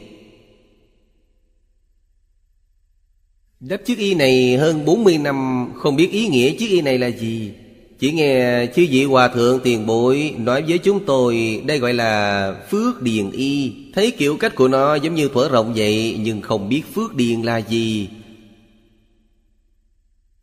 [3.59, 7.07] Đắp chiếc y này hơn 40 năm, Không biết ý nghĩa chiếc y này là
[7.07, 7.51] gì.
[7.99, 12.53] Chỉ nghe chư vị hòa thượng tiền bối Nói với chúng tôi, Đây gọi là
[12.71, 13.73] phước điền y.
[13.93, 17.41] Thấy kiểu cách của nó giống như thuở rộng vậy, Nhưng không biết phước điền
[17.41, 18.09] là gì.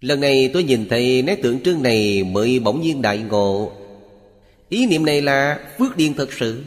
[0.00, 3.72] Lần này tôi nhìn thấy nét tượng trưng này Mới bỗng nhiên đại ngộ
[4.74, 6.64] ý niệm này là phước điền thật sự.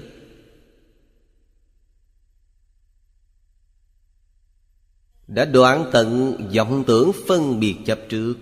[5.27, 8.35] Đã đoạn tận vọng tưởng phân biệt chấp trước.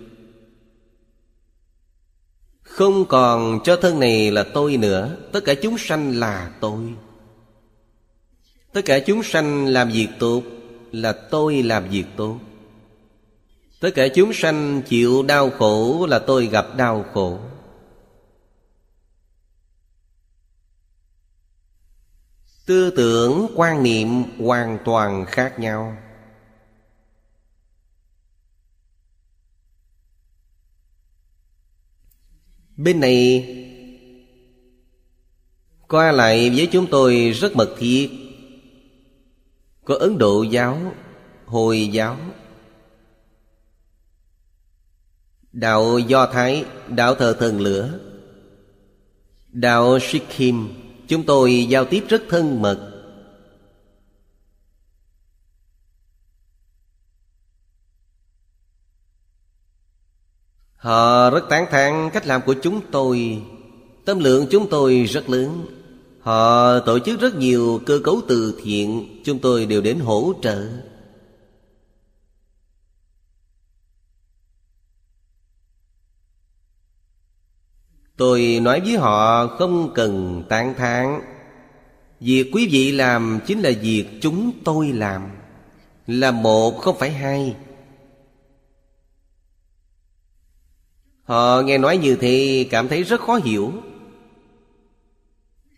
[2.62, 6.94] Không còn cho thân này là tôi nữa, tất cả chúng sanh là tôi.
[8.72, 10.42] Tất cả chúng sanh làm việc tốt
[10.92, 12.38] là tôi làm việc tốt.
[13.80, 17.40] Tất cả chúng sanh chịu đau khổ là tôi gặp đau khổ.
[22.66, 24.08] Tư tưởng, quan niệm
[24.38, 25.96] hoàn toàn khác nhau.
[32.76, 33.52] Bên này,
[35.88, 38.10] Qua lại với chúng tôi rất mật thiết.
[39.84, 40.92] Có Ấn Độ giáo,
[41.44, 42.16] Hồi giáo,
[45.52, 47.98] Đạo Do Thái, Đạo thờ thần lửa,
[49.48, 52.92] Đạo Sikkim Chúng tôi giao tiếp rất thân mật.
[60.76, 63.42] Họ rất tán thán cách làm của chúng tôi.
[64.04, 65.66] Tâm lượng chúng tôi rất lớn.
[66.20, 69.20] Họ tổ chức rất nhiều cơ cấu từ thiện.
[69.24, 70.68] Chúng tôi đều đến hỗ trợ.
[78.16, 81.20] Tôi nói với họ không cần tán thán.
[82.20, 85.22] Việc quý vị làm chính là việc chúng tôi làm
[86.06, 87.56] Là một không phải hai.
[91.24, 93.72] Họ nghe nói như thế cảm thấy rất khó hiểu.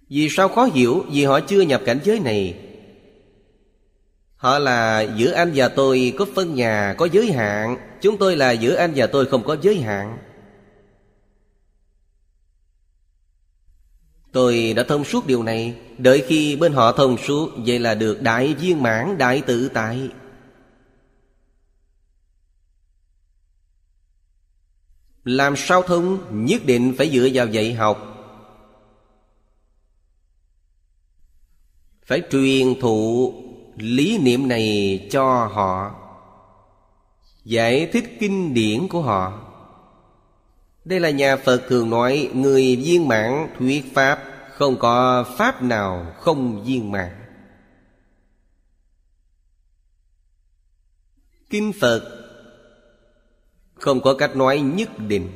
[0.08, 1.04] Vì sao khó hiểu?
[1.10, 2.54] Vì họ chưa nhập cảnh giới này.
[4.36, 7.76] Họ là giữa anh và tôi có phân nhà, có giới hạn.
[8.00, 10.18] Chúng tôi là giữa anh và tôi không có giới hạn.
[14.32, 18.22] Tôi đã thông suốt điều này, Đợi khi bên họ thông suốt, Vậy là được
[18.22, 20.10] đại viên mãn, đại tự tại.
[25.24, 26.18] Làm sao thông?
[26.46, 28.14] Nhất định phải dựa vào dạy học.
[32.04, 33.32] Phải truyền thụ
[33.76, 35.94] lý niệm này cho họ.
[37.44, 39.47] Giải thích kinh điển của họ
[40.88, 46.14] đây là nhà Phật thường nói, Người viên mãn thuyết Pháp, Không có Pháp nào
[46.18, 47.10] không viên mãn.
[51.50, 52.02] Kinh Phật
[53.74, 55.28] Không có cách nói nhất định.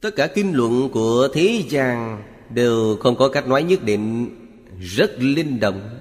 [0.00, 4.30] Tất cả kinh luận của thế gian Đều không có cách nói nhất định,
[4.80, 6.00] Rất linh động.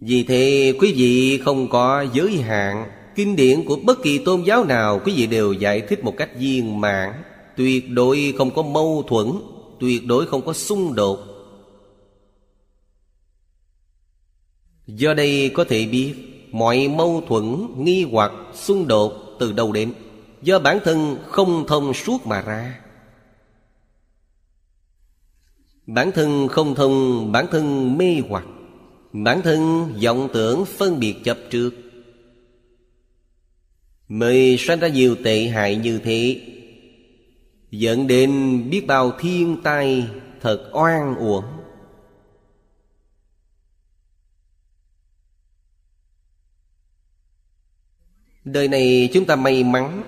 [0.00, 4.64] Vì thế quý vị không có giới hạn Kinh điển của bất kỳ tôn giáo
[4.64, 7.12] nào Quý vị đều giải thích một cách viên mãn.
[7.56, 9.26] Tuyệt đối không có mâu thuẫn
[9.80, 11.18] Tuyệt đối không có xung đột.
[14.86, 16.14] Do đây có thể biết
[16.52, 19.92] Mọi mâu thuẫn, nghi hoặc, xung đột từ đâu đến?
[20.42, 22.80] Do bản thân không thông suốt mà ra.
[25.86, 28.44] Bản thân không thông, bản thân mê hoặc.
[29.12, 31.70] Bản thân vọng tưởng phân biệt chập trước.
[34.08, 36.40] Mới sanh ra nhiều tệ hại như thế.
[37.70, 40.08] Dẫn đến biết bao thiên tai
[40.40, 41.44] Thật oan uổng.
[48.44, 50.02] Đời này chúng ta may mắn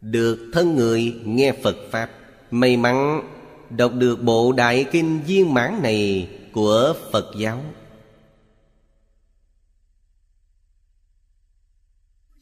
[0.00, 2.10] Được thân người nghe Phật Pháp.
[2.50, 3.22] May mắn
[3.70, 7.60] đọc được bộ Đại Kinh viên mãn này Của Phật giáo.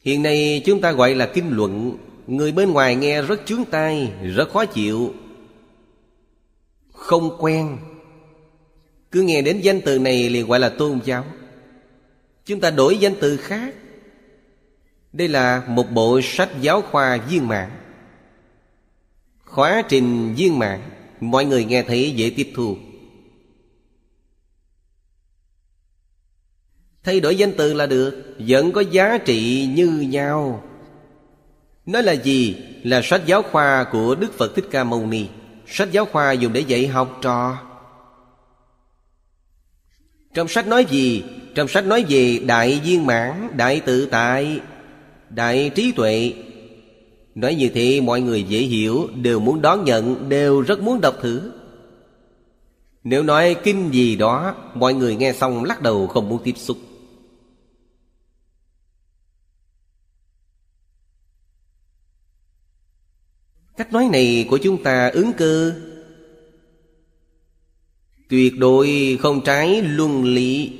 [0.03, 1.97] Hiện nay chúng ta gọi là kinh luận.
[2.27, 5.13] Người bên ngoài nghe rất chướng tai, Rất khó chịu.
[6.91, 7.77] Không quen.
[9.11, 11.25] Cứ nghe đến danh từ này liền gọi là tôn giáo.
[12.45, 13.73] Chúng ta đổi danh từ khác.
[15.13, 17.69] Đây là một bộ sách giáo khoa viên mãn.
[19.45, 20.79] Khóa trình viên mãn.
[21.19, 22.77] Mọi người nghe thấy dễ tiếp thu.
[27.03, 30.63] Thay đổi danh từ là được Vẫn có giá trị như nhau.
[31.85, 32.55] Nó là gì?
[32.83, 35.25] Là sách giáo khoa của Đức Phật Thích Ca Mâu Ni.
[35.67, 37.57] Sách giáo khoa dùng để dạy học trò.
[40.33, 41.23] Trong sách nói gì?
[41.55, 44.59] Trong sách nói về đại viên mãn, đại tự tại,
[45.29, 46.33] đại trí tuệ.
[47.35, 51.15] Nói như thế mọi người dễ hiểu Đều muốn đón nhận Đều rất muốn đọc
[51.21, 51.51] thử.
[53.03, 56.77] Nếu nói kinh gì đó Mọi người nghe xong lắc đầu không muốn tiếp xúc.
[63.77, 65.73] Cách nói này của chúng ta ứng cơ.
[68.29, 70.71] Tuyệt đối không trái luân lý.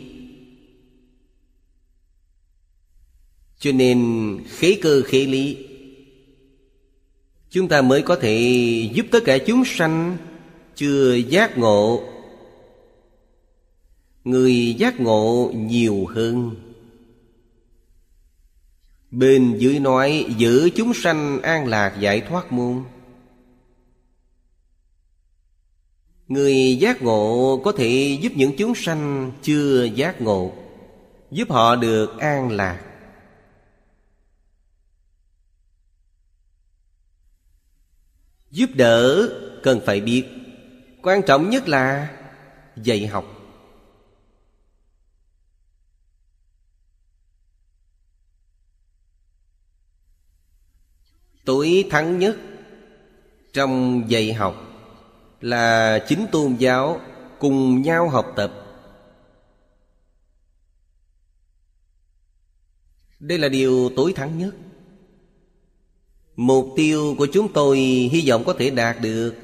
[3.59, 5.57] Cho nên, khế cơ khế lý.
[7.49, 8.39] Chúng ta mới có thể
[8.93, 10.17] giúp tất cả chúng sanh
[10.75, 12.03] Chưa giác ngộ.
[14.23, 16.55] Người giác ngộ nhiều hơn.
[19.13, 22.83] Bên dưới nói, giữ chúng sanh an lạc giải thoát môn.
[26.27, 30.53] Người giác ngộ có thể giúp những chúng sanh chưa giác ngộ,
[31.31, 32.81] Giúp họ được an lạc.
[38.51, 39.29] Giúp đỡ
[39.63, 40.23] cần phải biết,
[41.01, 42.09] Quan trọng nhất là
[42.75, 43.32] dạy học.
[51.45, 52.37] Tối thắng nhất
[53.53, 54.55] Trong dạy học
[55.41, 56.99] Là chính tôn giáo
[57.39, 58.63] Cùng nhau học tập.
[63.19, 64.55] Đây là điều tối thắng nhất.
[66.35, 67.77] Mục tiêu của chúng tôi
[68.11, 69.35] hy vọng có thể đạt được.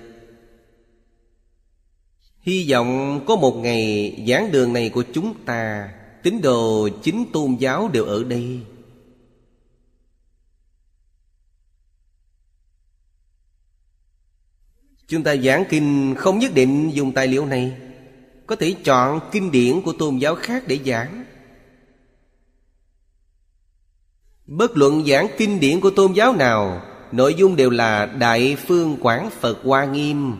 [2.41, 5.89] Hy vọng có một ngày giảng đường này của chúng ta,
[6.23, 8.59] Tín đồ chính tôn giáo đều ở đây.
[15.09, 17.77] Chúng ta giảng kinh không nhất định dùng tài liệu này.
[18.47, 21.25] Có thể chọn kinh điển của tôn giáo khác để giảng.
[24.45, 26.81] Bất luận giảng kinh điển của tôn giáo nào,
[27.11, 30.35] Nội dung đều là Đại Phương Quảng Phật Hoa Nghiêm.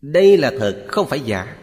[0.00, 1.56] Đây là thật, không phải giả.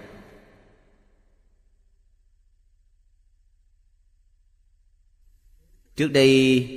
[5.96, 6.68] Trước đây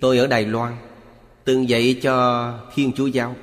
[0.00, 0.76] tôi ở Đài Loan
[1.44, 3.36] Từng dạy cho Thiên Chúa Giáo.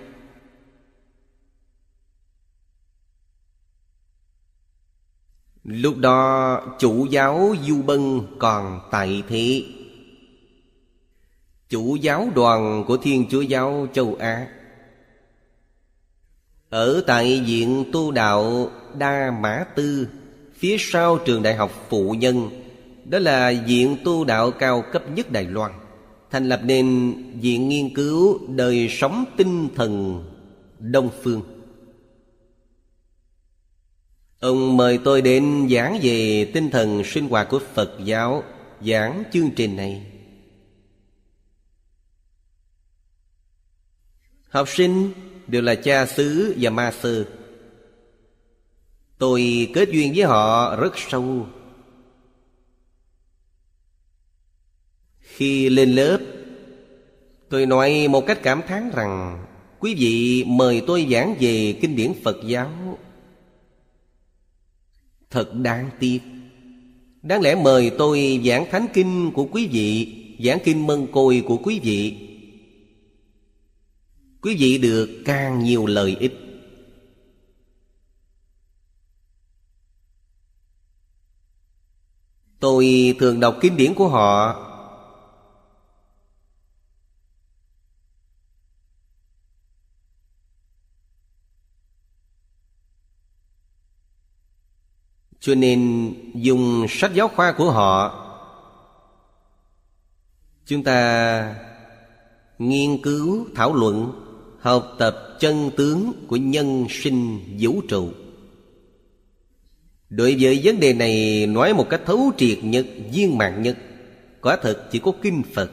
[5.63, 9.75] Lúc đó chủ giáo Du Bân còn tại thị,
[11.69, 14.47] Chủ giáo đoàn của Thiên Chúa Giáo châu Á.
[16.69, 20.07] Ở tại viện tu đạo Đa Mã Tư
[20.63, 22.62] Phía sau trường đại học phụ nhân
[23.05, 25.71] đó là viện tu đạo cao cấp nhất Đài Loan,
[26.31, 30.23] Thành lập nên viện nghiên cứu đời sống tinh thần
[30.79, 31.41] Đông Phương.
[34.39, 38.43] Ông mời tôi đến giảng về tinh thần sinh hoạt của Phật giáo
[38.81, 40.05] Giảng chương trình này.
[44.49, 45.11] Học sinh
[45.47, 47.25] đều là cha xứ và ma sư
[49.17, 51.47] Tôi kết duyên với họ rất sâu.
[55.35, 56.19] Khi lên lớp,
[57.53, 59.45] Tôi nói một cách cảm thán rằng,
[59.79, 62.97] Quý vị mời tôi giảng về kinh điển Phật giáo.
[65.29, 66.19] Thật đáng tiếc.
[67.21, 70.15] Đáng lẽ mời tôi giảng thánh kinh của quý vị,
[70.45, 72.17] Giảng kinh mân côi của quý vị.
[74.41, 76.33] Quý vị được càng nhiều lợi ích.
[82.59, 84.55] Tôi thường đọc kinh điển của họ
[95.43, 98.19] Cho nên dùng sách giáo khoa của họ
[100.65, 101.55] Chúng ta
[102.59, 104.11] nghiên cứu, thảo luận
[104.59, 108.09] Học tập chân tướng của nhân sinh vũ trụ.
[110.09, 113.77] Đối với vấn đề này nói một cách thấu triệt nhất, viên mạng nhất
[114.41, 115.71] Quả thật chỉ có Kinh Phật.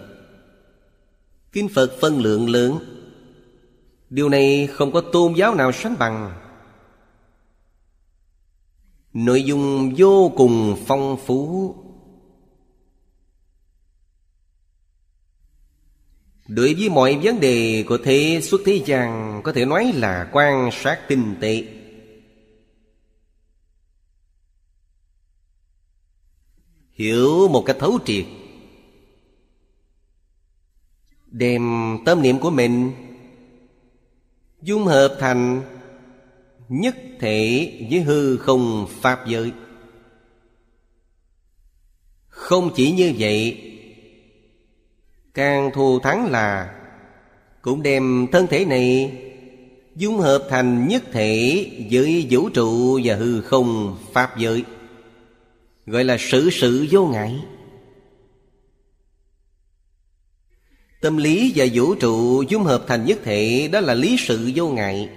[1.52, 2.78] Kinh Phật phân lượng lớn.
[4.10, 6.49] Điều này không có tôn giáo nào sánh bằng.
[9.12, 11.74] Nội dung vô cùng phong phú.
[16.48, 20.70] Đối với mọi vấn đề của thế xuất thế gian, Có thể nói là quan
[20.72, 21.64] sát tinh tế.
[26.92, 28.24] Hiểu một cách thấu triệt.
[31.26, 31.62] Đem
[32.04, 32.92] tâm niệm của mình
[34.62, 35.62] Dung hợp thành
[36.70, 39.52] Nhất thể với hư không pháp giới.
[42.28, 43.62] Không chỉ như vậy,
[45.34, 46.74] Càng thù thắng là
[47.62, 49.12] Cũng đem thân thể này
[49.96, 54.64] Dung hợp thành nhất thể với vũ trụ và hư không pháp giới,
[55.86, 57.40] Gọi là sự sự vô ngại.
[61.00, 64.68] Tâm lý và vũ trụ dung hợp thành nhất thể Đó là lý sự vô
[64.68, 65.08] ngại.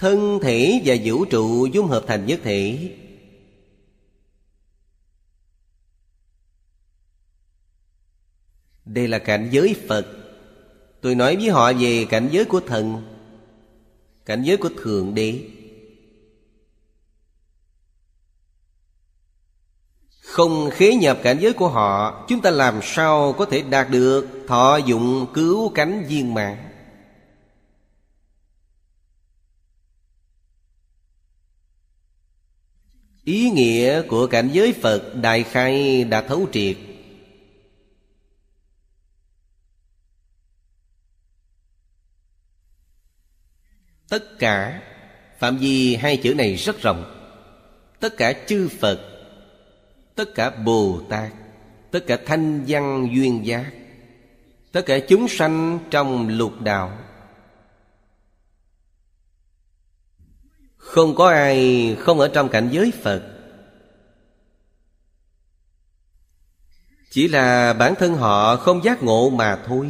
[0.00, 2.90] Thân thể và vũ trụ dung hợp thành nhất thể.
[8.84, 10.06] Đây là cảnh giới Phật.
[11.00, 13.02] Tôi nói với họ về cảnh giới của thần,
[14.26, 15.40] Cảnh giới của Thượng Đế.
[20.20, 24.26] Không khế nhập cảnh giới của họ, Chúng ta làm sao có thể đạt được
[24.46, 26.69] Thọ dụng cứu cánh viên mạng
[33.30, 36.76] Ý nghĩa của cảnh giới Phật Đại khai đã thấu triệt.
[44.08, 44.82] Tất cả,
[45.38, 47.04] Phạm vi hai chữ này rất rộng.
[48.00, 49.00] Tất cả chư Phật,
[50.14, 51.32] Tất cả Bồ Tát,
[51.90, 53.70] Tất cả thanh văn duyên giác,
[54.72, 56.98] Tất cả chúng sanh trong lục đạo
[60.90, 63.22] Không có ai không ở trong cảnh giới Phật.
[67.10, 69.86] Chỉ là bản thân họ không giác ngộ mà thôi,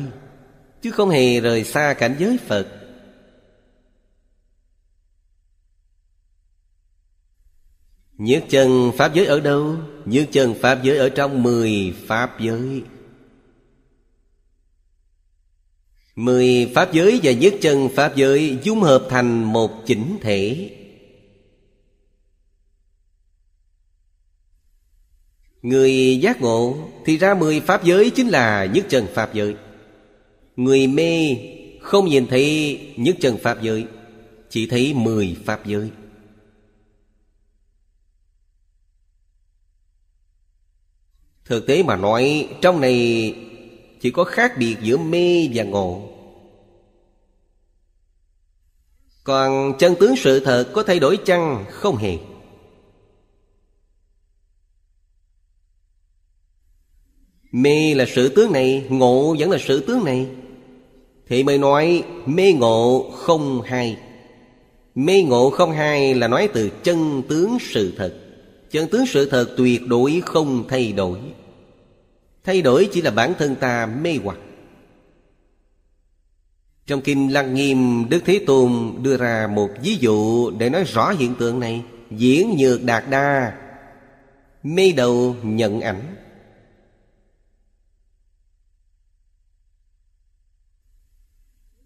[0.83, 2.67] Chứ không hề rời xa cảnh giới Phật.
[8.19, 9.77] Nhất chân Pháp giới ở đâu?
[10.05, 12.83] Nhất chân Pháp giới ở trong mười Pháp giới.
[16.17, 20.71] Mười Pháp giới và nhất chân Pháp giới dung hợp thành một chỉnh thể.
[25.63, 29.57] Người giác ngộ thì ra mười Pháp giới chính là nhất trần Pháp giới.
[30.57, 31.37] Người mê
[31.81, 33.87] không nhìn thấy nhất trần Pháp giới,
[34.51, 35.91] Chỉ thấy mười Pháp giới.
[41.45, 43.35] Thực tế mà nói, Trong này
[44.01, 46.11] chỉ có khác biệt giữa mê và ngộ.
[49.25, 51.65] Còn chân tướng sự thật có thay đổi chăng?
[51.71, 52.19] Không hề?
[57.53, 60.27] Mê là sự tướng này, Ngộ vẫn là sự tướng này.
[61.29, 63.97] Thì mới nói, mê ngộ không hai.
[64.95, 68.15] Mê ngộ không hai là nói từ chân tướng sự thật.
[68.71, 71.19] Chân tướng sự thật tuyệt đối không thay đổi.
[72.45, 74.39] Thay đổi chỉ là bản thân ta mê hoặc.
[76.87, 81.11] Trong Kinh Lăng Nghiêm, Đức Thế Tôn đưa ra một ví dụ Để nói rõ
[81.11, 81.83] hiện tượng này.
[82.11, 83.53] Diễn nhược đạt đa
[84.63, 86.01] Mê đầu nhận ảnh.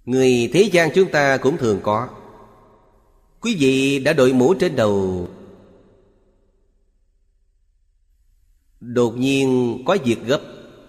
[0.05, 2.09] Người thế gian chúng ta cũng thường có.
[3.40, 5.28] Quý vị đã đội mũ trên đầu.
[8.80, 10.40] Đột nhiên có việc gấp,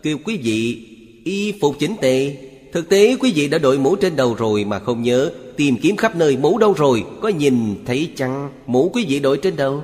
[0.03, 0.87] Kêu quý vị,
[1.25, 2.37] y phục chỉnh tề.
[2.73, 5.95] Thực tế quý vị đã đội mũ trên đầu rồi mà không nhớ, Tìm kiếm
[5.95, 8.51] khắp nơi mũ đâu rồi, Có nhìn thấy chăng?
[8.65, 9.83] Mũ quý vị đội trên đầu.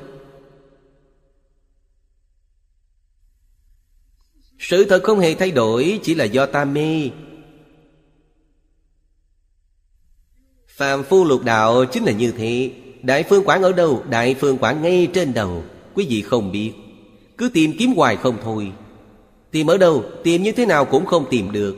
[4.60, 7.10] Sự thật không hề thay đổi, Chỉ là do ta mê.
[10.82, 12.72] Phạm phu lục đạo chính là như thế.
[13.02, 14.04] Đại phương quảng ở đâu?
[14.10, 15.64] Đại phương quảng ngay trên đầu.
[15.94, 16.74] Quý vị không biết.
[17.38, 18.72] Cứ tìm kiếm hoài không thôi.
[19.52, 20.04] Tìm ở đâu?
[20.24, 21.78] Tìm như thế nào cũng không tìm được.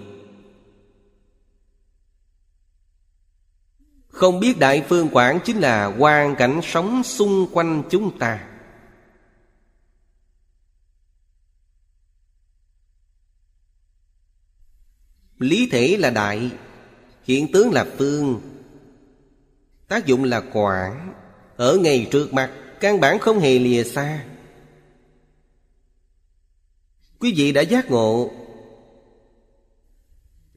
[4.07, 8.47] Không biết Đại Phương Quảng chính là hoàn cảnh sống xung quanh chúng ta.
[15.39, 16.51] Lý thể là đại,
[17.23, 18.52] Hiện tướng là phương.
[19.93, 21.13] Tác dụng là quảng.
[21.57, 24.23] Ở ngay trước mặt Căn bản không hề lìa xa.
[27.19, 28.31] Quý vị đã giác ngộ.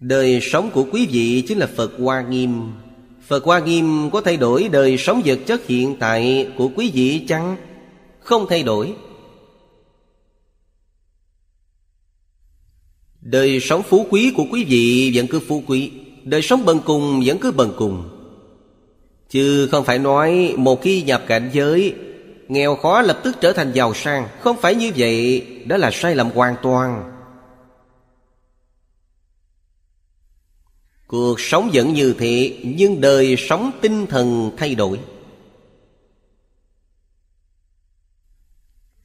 [0.00, 2.72] Đời sống của quý vị chính là Phật Hoa Nghiêm.
[3.26, 7.24] Phật Hoa Nghiêm có thay đổi đời sống vật chất hiện tại của quý vị
[7.28, 7.56] chăng?
[8.20, 8.94] Không thay đổi.
[13.20, 15.92] Đời sống phú quý của quý vị vẫn cứ phú quý.
[16.22, 18.15] Đời sống bần cùng vẫn cứ bần cùng.
[19.28, 21.94] Chứ không phải nói một khi nhập cảnh giới,
[22.48, 24.28] Nghèo khó lập tức trở thành giàu sang.
[24.40, 27.12] Không phải như vậy, Đó là sai lầm hoàn toàn.
[31.06, 35.00] Cuộc sống vẫn như thế, Nhưng đời sống tinh thần thay đổi.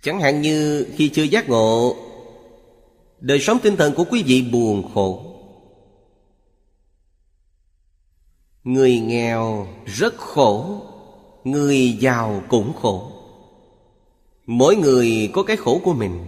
[0.02, 1.96] Chẳng hạn như khi chưa giác ngộ,
[3.20, 5.31] Đời sống tinh thần của quý vị buồn khổ.
[8.64, 10.82] Người nghèo rất khổ,
[11.44, 13.12] Người giàu cũng khổ.
[14.46, 16.26] Mỗi người có cái khổ của mình.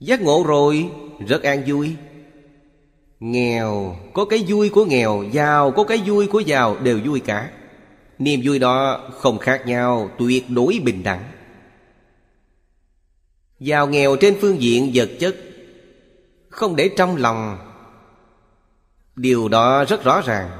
[0.00, 0.90] Giác ngộ rồi,
[1.28, 1.96] rất an vui.
[3.20, 7.50] Nghèo có cái vui của nghèo, Giàu có cái vui của giàu Đều vui cả.
[8.18, 11.24] Niềm vui đó không khác nhau, Tuyệt đối bình đẳng.
[13.60, 15.36] Giàu nghèo trên phương diện vật chất,
[16.48, 17.71] Không để trong lòng
[19.16, 20.50] Điều đó rất rõ ràng.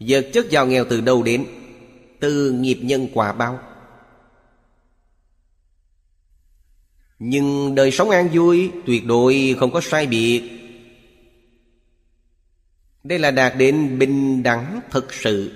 [0.00, 1.46] Vật chất giàu nghèo từ đâu đến?
[2.20, 3.60] Từ nghiệp nhân quả bao.
[7.18, 10.42] Nhưng đời sống an vui Tuyệt đối không có sai biệt.
[13.04, 15.52] Đây là đạt đến bình đẳng thực sự.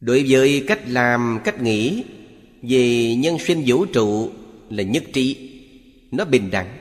[0.00, 2.04] Đối với cách làm, cách nghĩ
[2.62, 4.30] Về nhân sinh vũ trụ
[4.70, 5.50] là nhất trí.
[6.10, 6.79] Nó bình đẳng.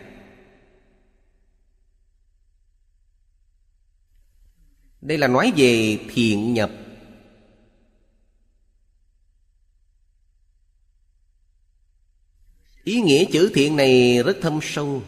[5.02, 6.72] Đây là nói về thiện nhập.
[12.84, 15.04] Ý nghĩa chữ thiện này rất thâm sâu.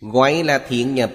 [0.00, 1.12] Gọi là thiện nhập.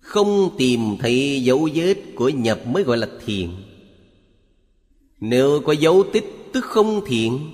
[0.00, 3.71] Không tìm thấy dấu vết của nhập mới gọi là thiện.
[5.24, 7.50] Nếu có dấu tích tức không thiện.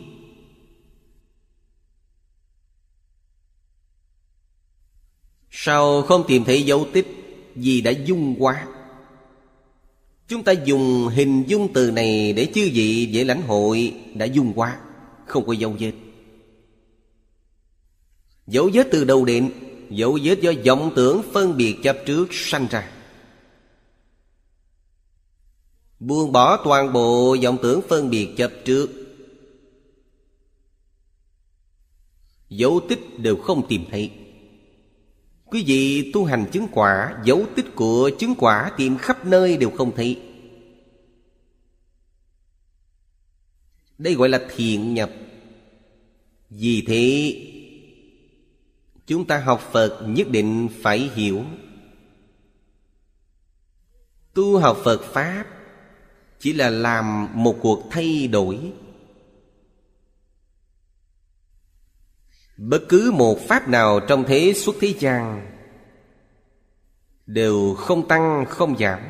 [5.50, 7.06] Sao không tìm thấy dấu tích
[7.54, 8.66] Vì đã dung quá
[10.28, 14.52] Chúng ta dùng hình dung từ này Để chư vị dễ lãnh hội Đã dung
[14.54, 14.78] quá
[15.26, 15.92] Không có dấu vết.
[18.46, 19.50] Dấu vết từ đầu đến,
[19.90, 22.97] Dấu vết do vọng tưởng phân biệt chấp trước sanh ra.
[26.00, 28.90] Buông bỏ toàn bộ vọng tưởng phân biệt chấp trước.
[32.48, 34.10] Dấu tích đều không tìm thấy.
[35.44, 39.70] Quý vị tu hành chứng quả, Dấu tích của chứng quả tìm khắp nơi đều
[39.70, 40.22] không thấy.
[43.98, 45.10] Đây gọi là thiện nhập.
[46.50, 47.34] Vì thế,
[49.08, 51.44] Chúng ta học Phật nhất định phải hiểu.
[54.34, 55.44] Tu học Phật Pháp
[56.38, 58.72] chỉ là làm một cuộc thay đổi.
[62.56, 65.54] Bất cứ một pháp nào trong thế xuất thế gian
[67.26, 69.00] Đều không tăng, không giảm.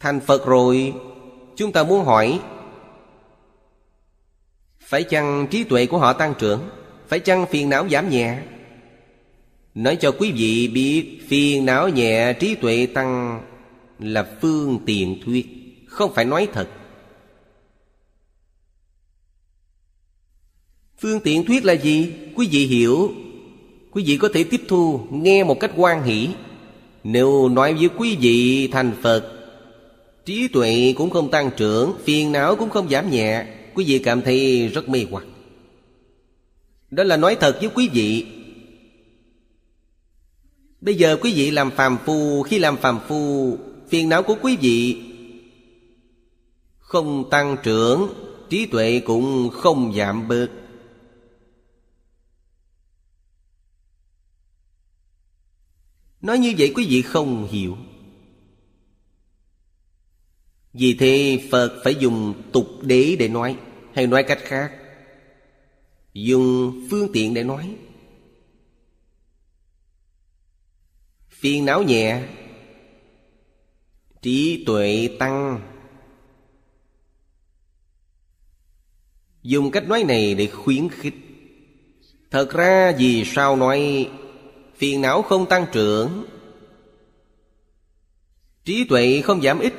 [0.00, 0.94] Thành Phật rồi,
[1.56, 2.40] Chúng ta muốn hỏi,
[4.80, 6.83] Phải chăng trí tuệ của họ tăng trưởng?
[7.08, 8.38] Phải chăng phiền não giảm nhẹ?
[9.74, 13.42] Nói cho quý vị biết, Phiền não nhẹ trí tuệ tăng
[13.98, 15.46] Là phương tiện thuyết,
[15.86, 16.68] Không phải nói thật.
[20.98, 22.12] Phương tiện thuyết là gì?
[22.34, 23.12] Quý vị hiểu.
[23.90, 26.28] Quý vị có thể tiếp thu, Nghe một cách quan hỷ.
[27.04, 29.34] Nếu nói với quý vị thành Phật,
[30.24, 33.46] Trí tuệ cũng không tăng trưởng, Phiền não cũng không giảm nhẹ.
[33.74, 35.24] Quý vị cảm thấy rất mê hoặc.
[36.94, 38.26] Đó là nói thật với quý vị.
[40.80, 44.56] Bây giờ quý vị làm phàm phu, Khi làm phàm phu, Phiền não của quý
[44.56, 45.02] vị
[46.78, 48.14] Không tăng trưởng,
[48.50, 50.48] Trí tuệ cũng không giảm bớt.
[56.20, 57.76] Nói như vậy quý vị không hiểu.
[60.72, 63.56] Vì thế Phật phải dùng tục đế để nói,
[63.94, 64.83] Hay nói cách khác.
[66.14, 67.76] Dùng phương tiện để nói.
[71.28, 72.22] Phiền não nhẹ.
[74.22, 75.60] Trí tuệ tăng.
[79.42, 81.14] Dùng cách nói này để khuyến khích.
[82.30, 84.10] Thật ra vì sao nói,
[84.76, 86.26] Phiền não không tăng trưởng?
[88.64, 89.74] Trí tuệ không giảm ít.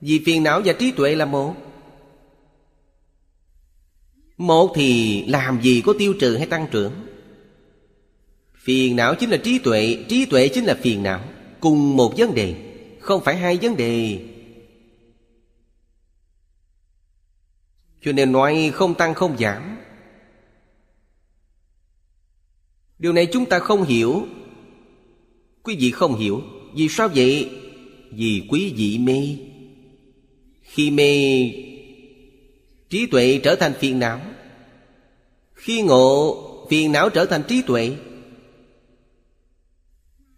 [0.00, 1.54] Vì phiền não và trí tuệ là một.
[4.42, 6.92] Một thì làm gì có tiêu trừ hay tăng trưởng?
[8.54, 11.24] Phiền não chính là trí tuệ Trí tuệ chính là phiền não.
[11.60, 12.54] Cùng một vấn đề,
[13.00, 14.20] Không phải hai vấn đề.
[18.02, 19.76] Cho nên nói không tăng không giảm.
[22.98, 24.26] Điều này chúng ta không hiểu.
[25.62, 26.42] Quý vị không hiểu.
[26.74, 27.50] Vì sao vậy?
[28.10, 29.36] Vì quý vị mê.
[30.62, 31.50] Khi mê,
[32.90, 34.20] Trí tuệ trở thành phiền não.
[35.62, 36.38] Khi ngộ,
[36.70, 37.92] Phiền não trở thành trí tuệ.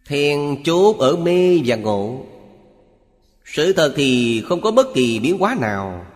[0.07, 2.27] Then chốt ở mê và ngộ.
[3.45, 6.07] Sự thật thì không có bất kỳ biến hóa nào.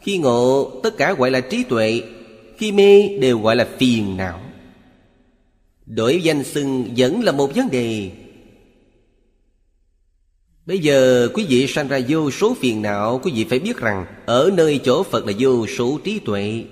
[0.00, 2.02] Khi ngộ, tất cả gọi là trí tuệ.
[2.58, 4.40] Khi mê, đều gọi là phiền não.
[5.86, 8.10] Đổi danh xưng vẫn là một vấn đề.
[10.66, 14.06] Bây giờ, quý vị sanh ra vô số phiền não, Quý vị phải biết rằng,
[14.26, 16.64] Ở nơi chỗ Phật là vô số trí tuệ.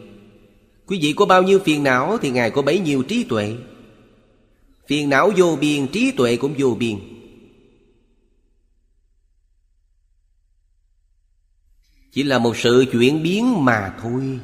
[0.86, 3.56] Quý vị có bao nhiêu phiền não Thì Ngài có bấy nhiêu trí tuệ.
[4.86, 6.98] Phiền não vô biên, Trí tuệ cũng vô biên.
[12.12, 14.38] Chỉ là một sự chuyển biến mà thôi.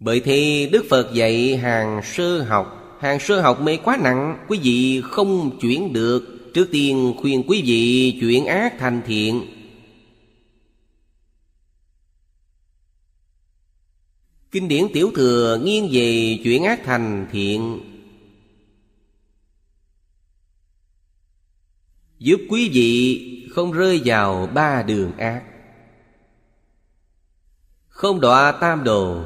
[0.00, 2.96] Bởi thế Đức Phật dạy hàng sơ học.
[3.00, 6.50] Hàng sơ học mê quá nặng, Quý vị không chuyển được.
[6.54, 9.59] Trước tiên khuyên quý vị chuyển ác thành thiện.
[14.50, 17.80] Kinh điển tiểu thừa nghiêng về chuyển ác thành thiện.
[22.18, 25.44] Giúp quý vị không rơi vào ba đường ác.
[27.88, 29.24] Không đọa tam đồ.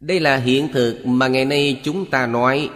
[0.00, 2.70] Đây là hiện thực mà ngày nay chúng ta nói.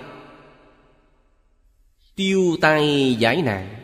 [2.16, 3.83] Tiêu tay giải nạn.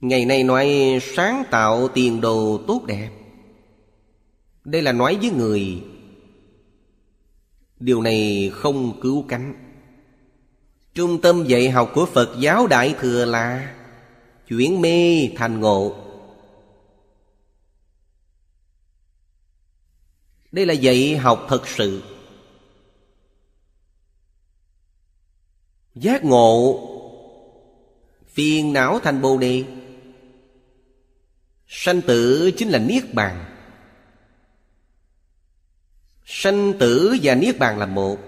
[0.00, 3.10] Ngày nay nói sáng tạo tiền đồ tốt đẹp.
[4.64, 5.82] Đây là nói với người,
[7.80, 9.54] Điều này không cứu cánh.
[10.94, 13.74] Trung tâm dạy học của Phật giáo Đại Thừa là
[14.48, 15.94] Chuyển mê thành ngộ.
[20.52, 22.02] Đây là dạy học thật sự.
[25.94, 26.80] Giác ngộ,
[28.26, 29.64] Phiền não thành bồ đề.
[31.68, 33.44] Sanh tử chính là Niết Bàn.
[36.24, 38.18] Sanh tử và Niết Bàn là một.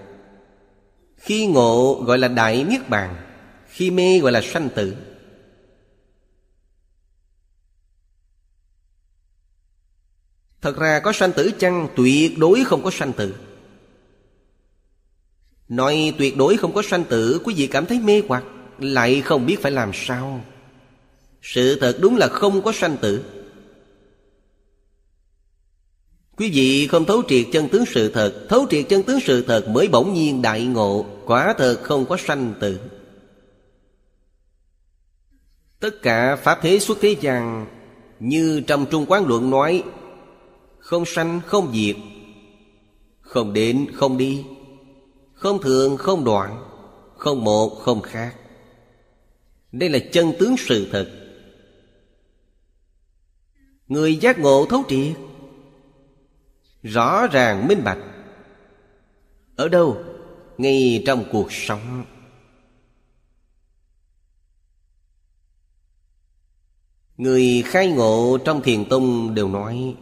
[1.17, 3.15] Khi ngộ gọi là Đại Niết Bàn,
[3.67, 4.95] Khi mê gọi là sanh tử.
[10.61, 13.35] Thật ra có sanh tử chăng, Tuyệt đối không có sanh tử.
[15.69, 18.43] Nói tuyệt đối không có sanh tử, Quý vị cảm thấy mê hoặc,
[18.79, 20.45] Lại không biết phải làm sao.
[21.41, 23.23] Sự thật đúng là không có sanh tử.
[26.37, 29.69] Quý vị không thấu triệt chân tướng sự thật, Thấu triệt chân tướng sự thật
[29.69, 32.79] mới bỗng nhiên đại ngộ, Quả thật không có sanh tử.
[35.79, 37.67] Tất cả Pháp thế xuất thế gian,
[38.19, 39.83] Như trong Trung Quán Luận nói,
[40.79, 41.95] Không sanh, không diệt,
[43.21, 44.45] Không đến, không đi,
[45.33, 46.63] Không thường, không đoạn,
[47.17, 48.35] Không một, không khác.
[49.71, 51.20] Đây là chân tướng sự thật.
[53.91, 55.17] Người giác ngộ thấu triệt.
[56.83, 57.97] Rõ ràng minh bạch.
[59.55, 60.03] Ở đâu?
[60.57, 62.05] Ngay trong cuộc sống.
[67.17, 69.95] Người khai ngộ trong thiền tông đều nói,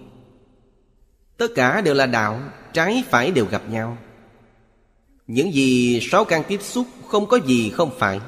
[1.37, 2.41] Tất cả đều là đạo,
[2.73, 3.97] Trái phải đều gặp nhau.
[5.27, 8.19] Những gì sáu căn tiếp xúc Không có gì không phải.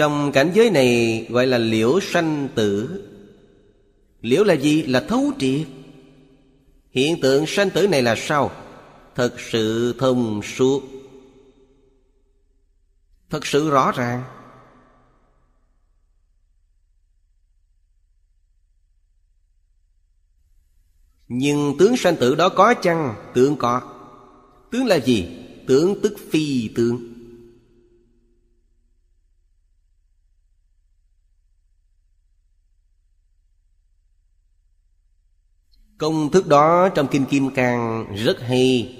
[0.00, 3.04] Trong cảnh giới này gọi là liễu sanh tử
[4.20, 4.82] Liễu là gì?
[4.82, 5.66] Là thấu triệt
[6.90, 8.50] Hiện tượng sanh tử này là sao?
[9.14, 10.82] Thật sự thông suốt
[13.30, 14.22] Thật sự rõ ràng
[21.28, 23.14] Nhưng tướng sanh tử đó có chăng?
[23.34, 23.80] Tướng có
[24.70, 25.28] Tướng là gì?
[25.66, 27.09] Tướng tức phi tướng
[36.00, 38.96] Công thức đó trong Kinh Kim Cang rất hay.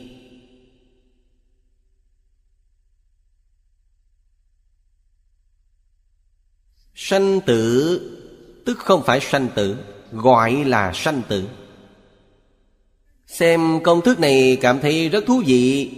[6.94, 8.00] Sanh tử,
[8.66, 9.76] Tức không phải sanh tử,
[10.12, 11.48] Gọi là sanh tử.
[13.26, 15.90] Xem công thức này cảm thấy rất thú vị.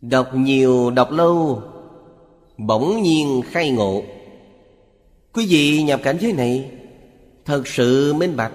[0.00, 1.62] Đọc nhiều, đọc lâu,
[2.56, 4.02] Bỗng nhiên khai ngộ.
[5.32, 6.70] Quý vị nhập cảnh giới này
[7.44, 8.52] Thật sự minh bạch.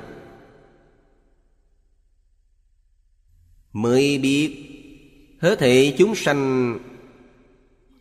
[3.73, 4.67] Mới biết
[5.41, 6.79] Hết thể chúng sanh,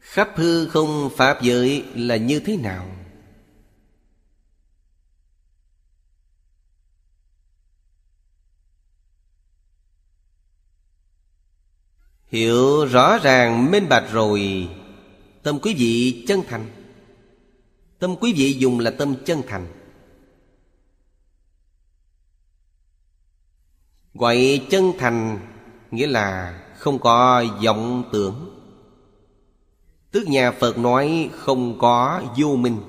[0.01, 2.87] Khắp hư không Pháp giới là như thế nào?
[12.26, 14.68] Hiểu rõ ràng, minh bạch rồi.
[15.43, 16.66] Tâm quý vị chân thành.
[17.99, 19.66] Tâm quý vị dùng là tâm chân thành.
[24.18, 25.38] Gọi chân thành,
[25.90, 28.60] Nghĩa là không có vọng tưởng.
[30.10, 32.80] Tức nhà Phật nói không có vô minh.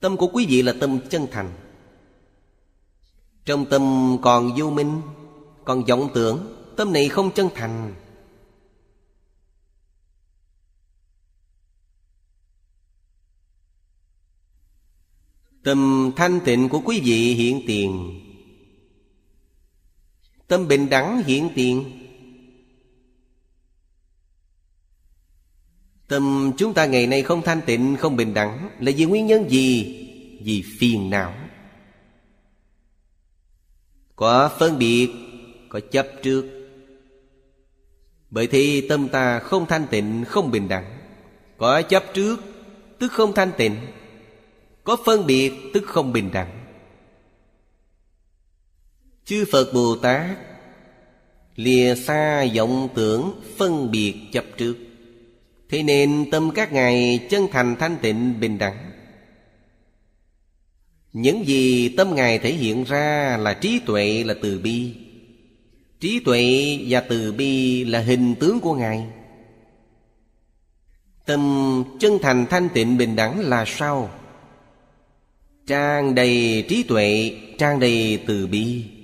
[0.00, 1.52] Tâm của quý vị là tâm chân thành.
[3.44, 5.00] Trong tâm còn vô minh,
[5.64, 7.94] Còn vọng tưởng, Tâm này không chân thành.
[15.64, 18.20] Tâm thanh tịnh của quý vị hiện tiền.
[20.48, 21.84] Tâm bình đẳng hiện tiền.
[26.08, 29.50] Tâm chúng ta ngày nay không thanh tịnh, không bình đẳng Là vì nguyên nhân
[29.50, 29.84] gì?
[30.42, 31.34] Vì phiền não.
[34.16, 35.10] Có phân biệt,
[35.68, 36.68] có chấp trước.
[38.30, 40.98] Bởi thì tâm ta không thanh tịnh, không bình đẳng.
[41.58, 42.36] Có chấp trước,
[42.98, 43.76] tức không thanh tịnh.
[44.84, 46.65] Có phân biệt, tức không bình đẳng.
[49.26, 50.38] Chư Phật Bồ Tát
[51.56, 54.76] Lìa xa vọng tưởng phân biệt chấp trước.
[55.70, 58.90] Thế nên tâm các ngài chân thành thanh tịnh bình đẳng.
[61.12, 64.94] Những gì tâm ngài thể hiện ra là trí tuệ là từ bi.
[66.00, 69.06] Trí tuệ và từ bi là hình tướng của ngài.
[71.26, 74.10] Tâm chân thành thanh tịnh bình đẳng là sao?
[75.66, 78.95] Trang đầy trí tuệ, trang đầy từ bi.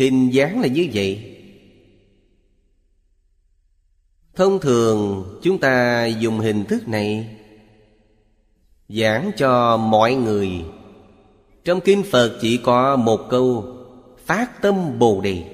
[0.00, 1.36] Hình dáng là như vậy.
[4.34, 7.36] Thông thường, chúng ta dùng hình thức này
[8.88, 10.48] Giảng cho mọi người.
[11.64, 13.76] Trong Kinh Phật chỉ có một câu,
[14.26, 15.44] Phát tâm Bồ Đề.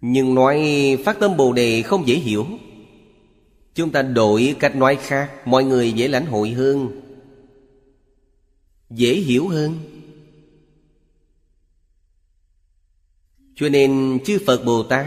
[0.00, 0.64] Nhưng nói
[1.04, 2.46] phát tâm Bồ Đề không dễ hiểu.
[3.74, 7.00] Chúng ta đổi cách nói khác, Mọi người dễ lãnh hội hơn,
[8.90, 9.95] Dễ hiểu hơn.
[13.56, 15.06] Cho nên chư Phật Bồ Tát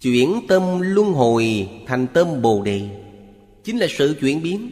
[0.00, 2.88] Chuyển tâm luân hồi thành tâm Bồ Đề.
[3.64, 4.70] Chính là sự chuyển biến.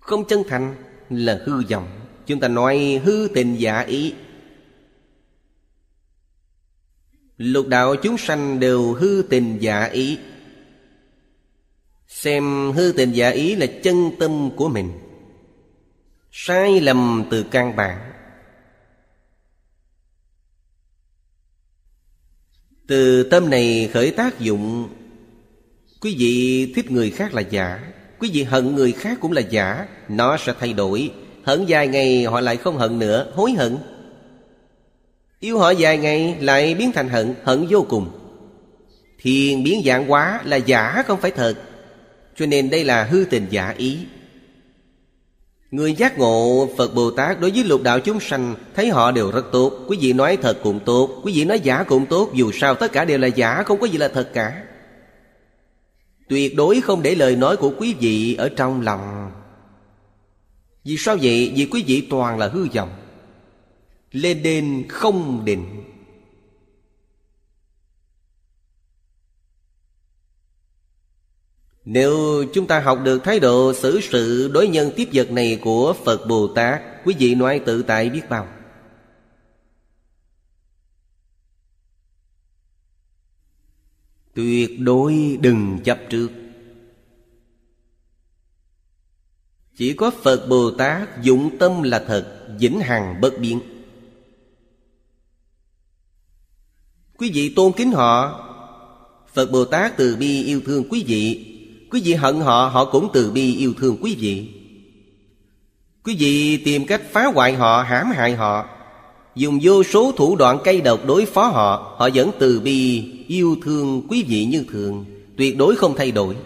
[0.00, 0.76] Không chân thành
[1.10, 2.00] là hư vọng.
[2.26, 4.14] Chúng ta nói hư tình giả ý.
[7.36, 10.18] Lục đạo chúng sanh đều hư tình giả ý.
[12.14, 14.92] Xem hư tình giả ý là chân tâm của mình.
[16.32, 18.12] Sai lầm từ căn bản.
[22.86, 24.88] Từ tâm này khởi tác dụng,
[26.00, 29.86] Quý vị thích người khác là giả, Quý vị hận người khác cũng là giả,
[30.08, 31.10] Nó sẽ thay đổi.
[31.42, 33.78] Hận vài ngày họ lại không hận nữa, Hối hận.
[35.40, 38.10] Yêu họ vài ngày lại biến thành hận Hận vô cùng.
[39.18, 41.54] Thiền biến dạng quá là giả không phải thật
[42.36, 43.98] cho nên đây là hư tình giả ý.
[45.70, 49.30] Người giác ngộ Phật Bồ Tát đối với lục đạo chúng sanh Thấy họ đều
[49.30, 49.72] rất tốt.
[49.88, 52.92] Quý vị nói thật cũng tốt, Quý vị nói giả cũng tốt, Dù sao tất
[52.92, 54.62] cả đều là giả, Không có gì là thật cả.
[56.28, 59.30] Tuyệt đối không để lời nói của quý vị Ở trong lòng.
[60.84, 61.52] Vì sao vậy?
[61.56, 62.90] Vì quý vị toàn là hư vọng.
[64.12, 65.64] Lên đên không định.
[71.84, 75.94] Nếu chúng ta học được thái độ xử sự đối nhân tiếp vật này của
[76.04, 78.48] Phật Bồ Tát, Quý vị nói tự tại biết bao.
[84.34, 86.30] Tuyệt đối đừng chấp trước.
[89.76, 93.60] Chỉ có Phật Bồ Tát dụng tâm là thật, Vĩnh hằng bất biến.
[97.18, 98.40] Quý vị tôn kính họ,
[99.32, 101.53] Phật Bồ Tát từ bi yêu thương quý vị
[101.94, 104.48] Quý vị hận họ Họ cũng từ bi yêu thương quý vị.
[106.04, 108.68] Quý vị tìm cách phá hoại họ, hãm hại họ.
[109.34, 113.56] Dùng vô số thủ đoạn cây độc đối phó họ Họ vẫn từ bi yêu
[113.62, 115.04] thương quý vị như thường,
[115.36, 116.36] Tuyệt đối không thay đổi.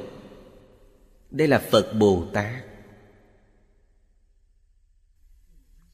[1.31, 2.65] Đây là Phật Bồ Tát.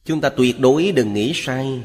[0.05, 1.83] Chúng ta tuyệt đối đừng nghĩ sai.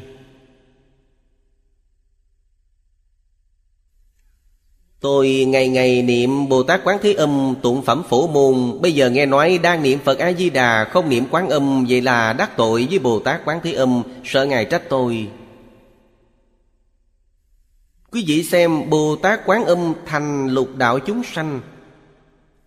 [5.00, 8.80] Tôi ngày ngày niệm Bồ Tát Quán Thế Âm, tụng phẩm phổ môn.
[8.80, 12.56] Bây giờ nghe nói đang niệm Phật A-di-đà, Không niệm Quán Âm, Vậy là đắc
[12.56, 15.28] tội với Bồ Tát Quán Thế Âm, Sợ Ngài trách tôi.
[18.12, 21.60] Quý vị xem Bồ Tát Quán Âm thành lục đạo chúng sanh.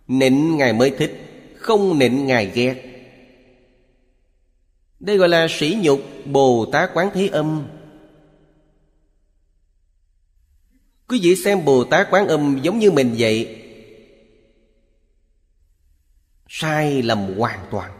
[0.08, 1.20] Nịnh Ngài mới thích,
[1.56, 2.74] Không nịnh Ngài ghét.
[5.00, 7.64] Đây gọi là sỉ nhục Bồ Tát Quán Thế Âm.
[11.14, 13.56] Quý vị xem Bồ Tát Quán Âm giống như mình vậy.
[16.48, 17.90] Sai lầm hoàn toàn.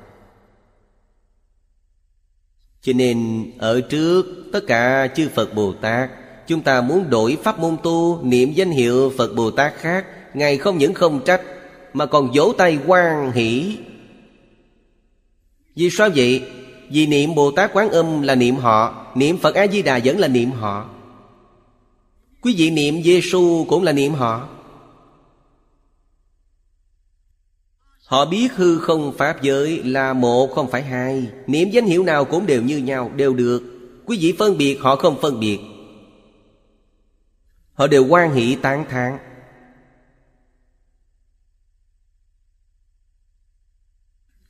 [2.82, 6.10] Cho nên ở trước tất cả chư Phật Bồ Tát,
[6.46, 10.58] Chúng ta muốn đổi pháp môn tu, Niệm danh hiệu Phật Bồ Tát khác, Ngài
[10.58, 11.42] không những không trách,
[11.92, 13.78] Mà còn vỗ tay quan hỷ.
[15.76, 16.42] Vì sao vậy?
[16.90, 20.50] Vì niệm Bồ Tát Quán Âm là niệm họ, Niệm Phật A-di-đà vẫn là niệm
[20.50, 20.90] họ.
[22.44, 24.48] Quý vị niệm Giêsu cũng là niệm họ.
[28.04, 31.28] Họ biết hư không Pháp giới là một không phải hai.
[31.46, 33.62] Niệm danh hiệu nào cũng đều như nhau, đều được.
[34.06, 35.58] Quý vị phân biệt họ không phân biệt.
[37.72, 39.18] Họ đều quan hỷ tán thán.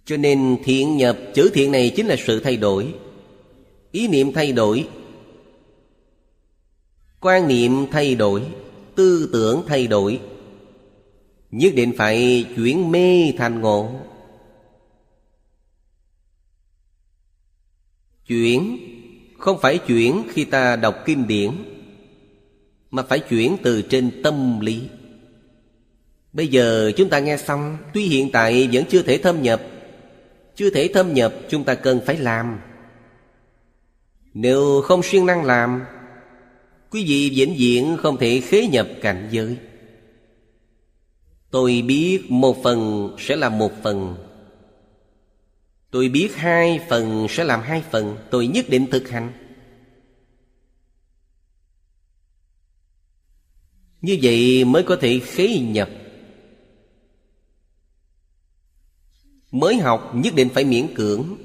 [0.04, 2.94] Cho nên thiện nhập chữ thiện này chính là sự thay đổi.
[3.92, 4.88] Ý niệm thay đổi
[7.24, 8.42] Quan niệm thay đổi,
[8.94, 10.20] Tư tưởng thay đổi,
[11.50, 13.90] Nhất định phải chuyển mê thành ngộ.
[18.26, 18.78] Chuyển
[19.38, 21.50] Không phải chuyển khi ta đọc kinh điển,
[22.90, 24.88] Mà phải chuyển từ trên tâm lý.
[26.32, 29.62] Bây giờ chúng ta nghe xong, Tuy hiện tại vẫn chưa thể thâm nhập,
[30.54, 32.60] Chưa thể thâm nhập chúng ta cần phải làm.
[34.34, 35.84] Nếu không siêng năng làm
[36.94, 39.58] Quý vị vĩnh viễn không thể khế nhập cảnh giới.
[41.50, 44.16] Tôi biết một phần sẽ làm một phần.
[45.90, 48.16] Tôi biết hai phần sẽ làm hai phần.
[48.30, 49.32] Tôi nhất định thực hành.
[54.00, 55.90] Như vậy mới có thể khế nhập.
[59.50, 61.36] Mới học nhất định phải miễn cưỡng.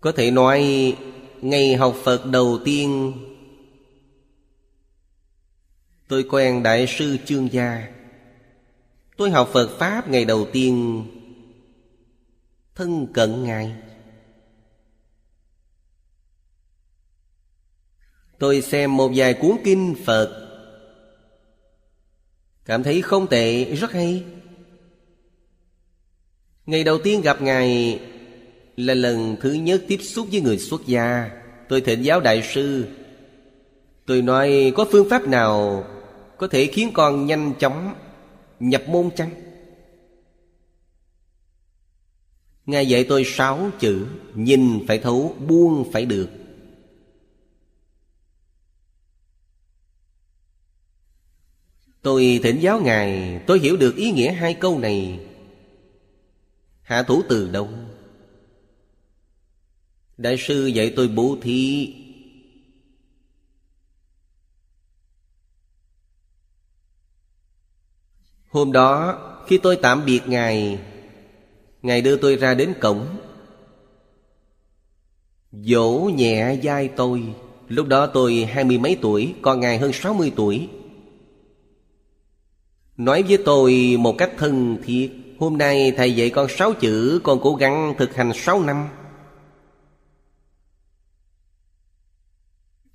[0.00, 0.94] Có thể nói
[1.42, 3.12] Ngày học Phật đầu tiên.
[6.08, 7.88] Tôi quen Đại sư Chương Gia.
[9.16, 11.04] Tôi học Phật Pháp ngày đầu tiên.
[12.74, 13.72] Thân cận Ngài.
[18.38, 20.46] Tôi xem một vài cuốn kinh Phật.
[22.64, 24.24] Cảm thấy không tệ, rất hay.
[26.66, 28.00] Ngày đầu tiên gặp Ngài
[28.80, 31.30] là lần thứ nhất tiếp xúc với người xuất gia.
[31.68, 32.86] Tôi thỉnh giáo đại sư.
[34.06, 35.84] Tôi nói có phương pháp nào
[36.36, 37.94] Có thể khiến con nhanh chóng
[38.60, 39.30] Nhập môn chăng?
[42.66, 46.28] Ngài dạy tôi sáu chữ Nhìn phải thấu, buông phải được.
[52.02, 55.20] Tôi thỉnh giáo Ngài Tôi hiểu được ý nghĩa hai câu này.
[56.82, 57.68] Hạ thủ từ đâu?
[60.20, 61.94] Đại sư dạy tôi bố thí.
[68.48, 70.78] Hôm đó, khi tôi tạm biệt Ngài
[71.82, 73.06] Ngài đưa tôi ra đến cổng.
[75.52, 77.22] Dỗ nhẹ vai tôi.
[77.68, 80.68] Lúc đó tôi hai mươi mấy tuổi, Còn Ngài hơn sáu mươi tuổi.
[82.96, 87.38] Nói với tôi một cách thân thiết Hôm nay thầy dạy con sáu chữ, Con
[87.42, 88.88] cố gắng thực hành sáu năm.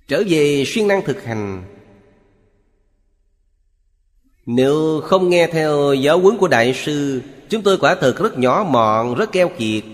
[0.08, 1.64] Trở về siêng năng thực hành.
[4.46, 8.66] Nếu không nghe theo giáo huấn của Đại sư Chúng tôi quả thực rất nhỏ
[8.70, 9.84] mọn, rất keo kiệt.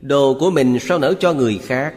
[0.00, 1.94] Đồ của mình sao nở cho người khác?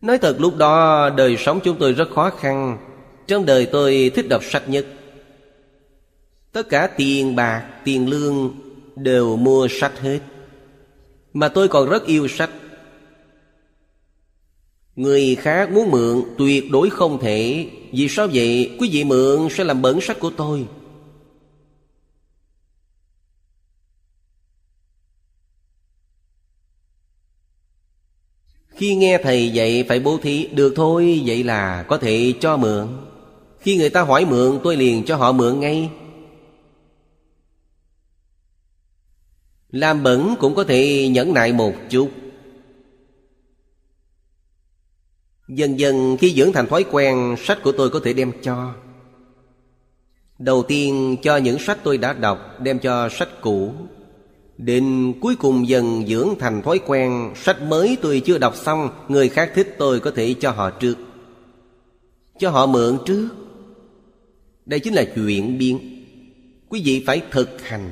[0.00, 2.78] Nói thật lúc đó đời sống chúng tôi rất khó khăn.
[3.26, 4.86] Trong đời tôi thích đọc sách nhất.
[6.52, 8.54] Tất cả tiền bạc, tiền lương
[8.96, 10.20] đều mua sách hết.
[11.32, 12.50] Mà tôi còn rất yêu sách.
[14.96, 17.70] Người khác muốn mượn tuyệt đối không thể.
[17.92, 18.76] Vì sao vậy?
[18.78, 20.66] Quý vị mượn sẽ làm bẩn sách của tôi.
[28.68, 32.88] Khi nghe thầy dạy phải bố thí Được thôi, vậy là có thể cho mượn.
[33.58, 35.90] Khi người ta hỏi mượn tôi liền cho họ mượn ngay.
[39.70, 42.10] Làm bẩn cũng có thể nhẫn nại một chút.
[45.48, 48.74] Dần dần khi dưỡng thành thói quen, Sách của tôi có thể đem cho.
[50.38, 53.72] Đầu tiên, cho những sách tôi đã đọc, Đem cho sách cũ.
[54.58, 59.28] Đến cuối cùng dần dưỡng thành thói quen, Sách mới tôi chưa đọc xong, Người
[59.28, 60.94] khác thích tôi có thể cho họ trước.
[62.38, 63.28] Cho họ mượn trước.
[64.66, 65.78] Đây chính là chuyện biến
[66.68, 67.90] Quý vị phải thực hành.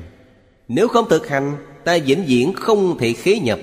[0.67, 3.59] Nếu không thực hành, Ta vĩnh viễn không thể khế nhập.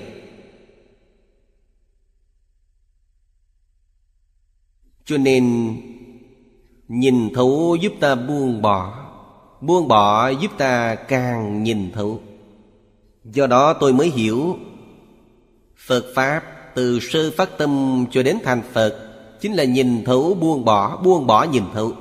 [5.05, 5.75] Cho nên,
[6.87, 9.09] Nhìn thấu giúp ta buông bỏ
[9.61, 12.21] Buông bỏ giúp ta càng nhìn thấu.
[13.23, 14.57] Do đó tôi mới hiểu,
[15.87, 16.43] Phật Pháp
[16.75, 19.09] từ sơ phát tâm cho đến thành Phật
[19.41, 21.91] Chính là nhìn thấu, buông bỏ Buông bỏ nhìn thấu.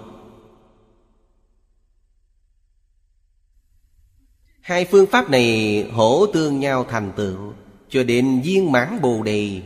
[4.61, 7.53] Hai phương pháp này hỗ tương nhau thành tựu
[7.89, 9.63] Cho đến viên mãn Bồ Đề.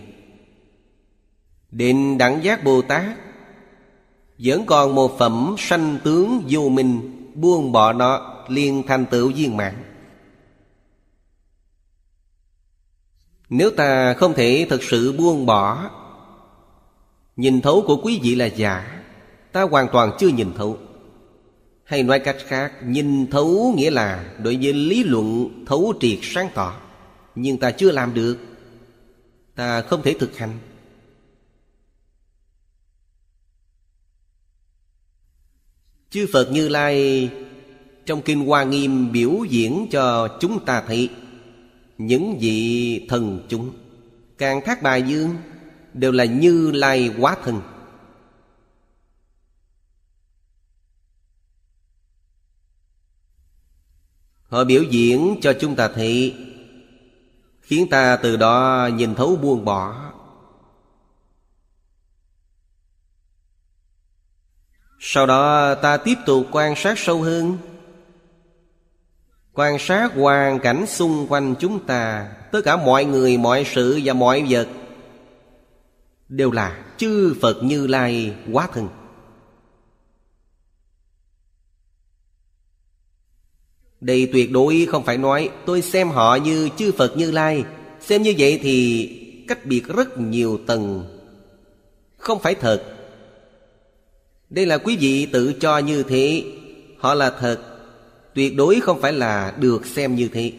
[1.71, 3.26] Đến đẳng giác Bồ Tát
[4.39, 9.57] vẫn còn một phẩm sanh tướng vô minh, Buông bỏ nó liền thành tựu viên
[9.57, 9.75] mãn.
[13.49, 15.91] Nếu ta không thể thực sự buông bỏ,
[17.37, 19.03] Nhìn thấu của quý vị là giả,
[19.53, 20.79] Ta hoàn toàn chưa nhìn thấu.
[21.85, 26.49] Hay nói cách khác, Nhìn thấu nghĩa là Đối với lý luận thấu triệt sáng
[26.55, 26.75] tỏ,
[27.35, 28.39] Nhưng ta chưa làm được.
[29.55, 30.59] Ta không thể thực hành.
[36.11, 37.31] Chư Phật Như Lai,
[38.07, 41.11] Trong Kinh Hoa Nghiêm biểu diễn cho chúng ta thấy
[41.99, 43.73] Những vị thần chúng.
[44.39, 45.37] Càng thác bài dương,
[45.95, 47.61] Đều là Như Lai quá thân
[54.49, 56.35] Họ biểu diễn cho chúng ta thấy,
[57.61, 60.06] Khiến ta từ đó nhìn thấu buông bỏ.
[65.09, 67.59] Sau đó ta tiếp tục quan sát sâu hơn.
[69.53, 74.13] Quan sát hoàn cảnh xung quanh chúng ta Tất cả mọi người, mọi sự và
[74.13, 74.69] mọi vật
[76.29, 78.89] Đều là chư Phật Như Lai quá thân.
[84.01, 87.65] Đây tuyệt đối không phải nói Tôi xem họ như chư Phật Như Lai.
[88.01, 89.09] Xem như vậy thì
[89.49, 91.05] cách biệt rất nhiều tầng.
[92.17, 92.96] Không phải thật.
[94.51, 96.45] Đây là quý vị tự cho như thế.
[96.99, 97.59] Họ là thật.
[98.35, 100.53] Tuyệt đối không phải là được xem như thế.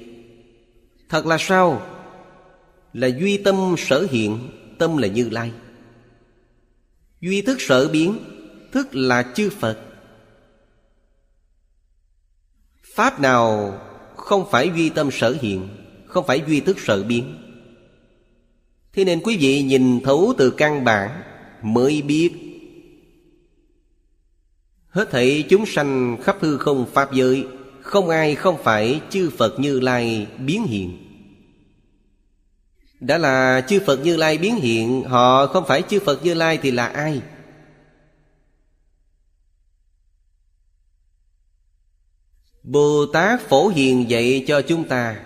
[1.09, 1.87] Thật là sao?
[2.93, 5.51] Là duy tâm sở hiện, Tâm là Như Lai.
[7.21, 8.17] Duy thức sở biến,
[8.71, 9.79] Thức là chư Phật.
[12.95, 13.79] Pháp nào
[14.15, 15.69] không phải duy tâm sở hiện,
[16.05, 17.37] Không phải duy thức sở biến?
[18.93, 21.21] Thế nên quý vị nhìn thấu từ căn bản
[21.61, 22.46] Mới biết.
[24.89, 27.47] Hết thảy chúng sanh khắp hư không Pháp giới,
[27.81, 30.97] Không ai không phải chư Phật Như Lai biến hiện
[32.99, 36.59] Đã là chư Phật Như Lai biến hiện, Họ không phải chư Phật Như Lai
[36.61, 37.21] thì là ai?
[42.63, 45.23] Bồ Tát Phổ Hiền dạy cho chúng ta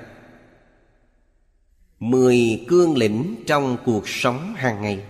[2.00, 5.04] Mười cương lĩnh trong cuộc sống hàng ngày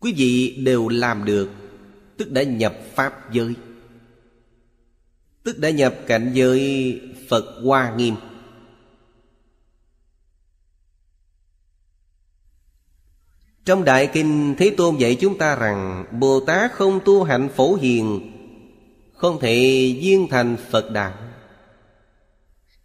[0.00, 1.50] Quý vị đều làm được
[2.22, 3.54] Tức đã nhập Pháp giới.
[5.42, 8.14] Tức đã nhập cảnh giới Phật Hoa Nghiêm.
[13.64, 17.74] Trong Đại Kinh Thế Tôn dạy chúng ta rằng Bồ Tát không tu hạnh phổ
[17.74, 18.32] hiền,
[19.14, 21.14] không thể duyên thành Phật Đạo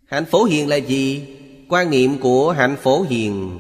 [0.06, 1.28] Hạnh phổ hiền là gì?
[1.70, 3.60] Quan niệm của hạnh phổ hiền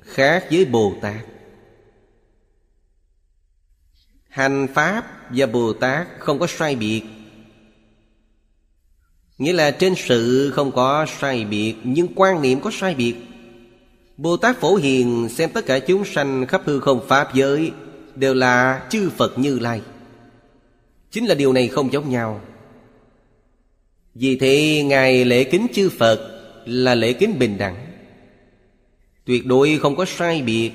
[0.00, 1.35] Khác với Bồ Tát.
[4.36, 7.02] Hành Pháp và Bồ Tát không có sai biệt.
[9.38, 13.14] Nghĩa là trên sự không có sai biệt, Nhưng quan niệm có sai biệt.
[14.16, 17.72] Bồ Tát Phổ Hiền xem tất cả chúng sanh khắp hư không Pháp giới
[18.14, 19.80] Đều là chư Phật Như Lai.
[21.10, 22.40] Chính là điều này không giống nhau.
[24.14, 27.76] Vì thế, Ngài lễ kính chư Phật Là lễ kính bình đẳng.
[29.24, 30.70] Tuyệt đối không có sai biệt.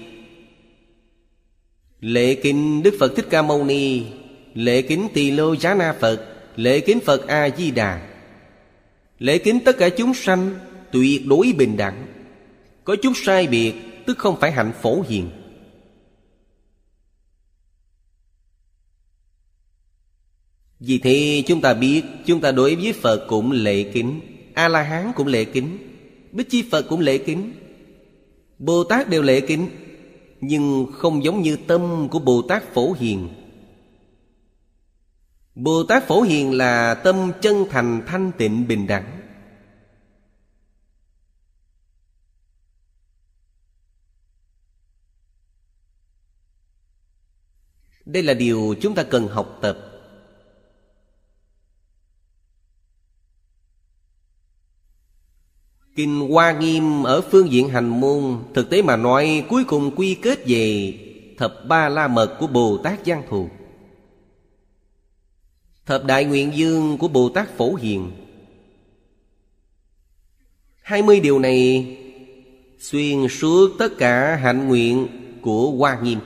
[2.02, 4.04] Lễ kính Đức Phật Thích Ca Mâu Ni,
[4.54, 8.08] Lễ kính Tỳ Lô Giá Na Phật, Lễ kính Phật A-di-đà
[9.20, 10.60] Lễ kính tất cả chúng sanh
[10.92, 12.08] Tuyệt đối bình đẳng.
[12.84, 13.74] Có chút sai biệt,
[14.06, 15.30] Tức không phải hạnh phổ hiền.
[20.80, 24.22] Vì thế chúng ta biết, Chúng ta đối với Phật cũng lễ kính
[24.54, 25.78] A-la-hán cũng lễ kính,
[26.32, 27.54] Bích Chi Phật cũng lễ kính,
[28.60, 29.68] Bồ Tát đều lễ kính.
[30.42, 33.30] Nhưng không giống như tâm của Bồ Tát Phổ Hiền.
[35.56, 39.22] Bồ Tát Phổ Hiền là tâm chân thành thanh tịnh bình đẳng.
[48.06, 49.91] Đây là điều chúng ta cần học tập.
[55.96, 60.16] Kinh Hoa Nghiêm ở phương diện hành môn, Thực tế mà nói, cuối cùng quy
[60.16, 60.94] kết về
[61.38, 63.50] Thập ba la mật của Bồ Tát Giang Thù.
[65.86, 68.12] Thập đại nguyện dương của Bồ Tát Phổ Hiền.
[70.82, 71.98] Hai mươi điều này
[72.80, 75.08] Xuyên suốt tất cả hạnh nguyện
[75.42, 76.20] của Hoa Nghiêm.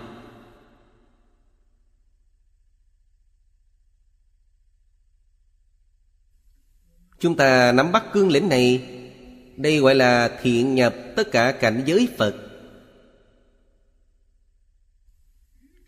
[7.19, 8.94] Chúng ta nắm bắt cương lĩnh này
[9.57, 12.35] đây gọi là thiện nhập tất cả cảnh giới Phật.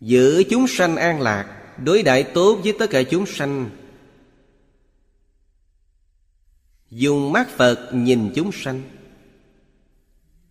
[0.00, 1.54] Giữ chúng sanh an lạc,
[1.84, 3.70] Đối đại tốt với tất cả chúng sanh.
[6.90, 8.82] Dùng mắt Phật nhìn chúng sanh.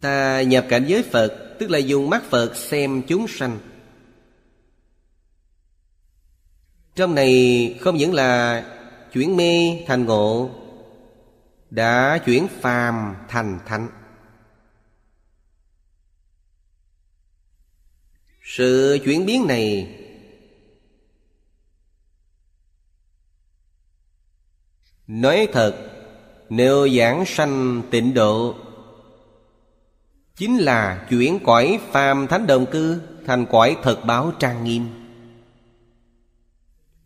[0.01, 3.59] Ta nhập cảnh giới Phật, Tức là dùng mắt Phật xem chúng sanh.
[6.95, 8.63] Trong này không những là
[9.13, 10.49] chuyển mê thành ngộ
[11.69, 13.89] đã chuyển phàm thành thánh.
[18.43, 19.93] Sự chuyển biến này
[25.07, 25.93] Nói thật,
[26.49, 28.55] Nếu giảng sanh tịnh độ,
[30.35, 35.06] Chính là chuyển cõi phàm thánh đồng cư Thành cõi thật báo trang nghiêm.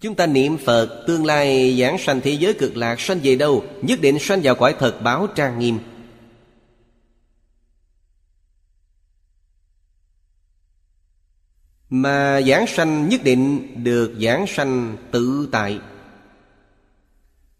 [0.01, 3.63] Chúng ta niệm Phật, Tương lai giảng sanh thế giới cực lạc, Sanh về đâu?
[3.81, 5.79] Nhất định sanh vào cõi thật báo trang nghiêm.
[11.89, 15.79] Mà giảng sanh nhất định được giảng sanh tự tại.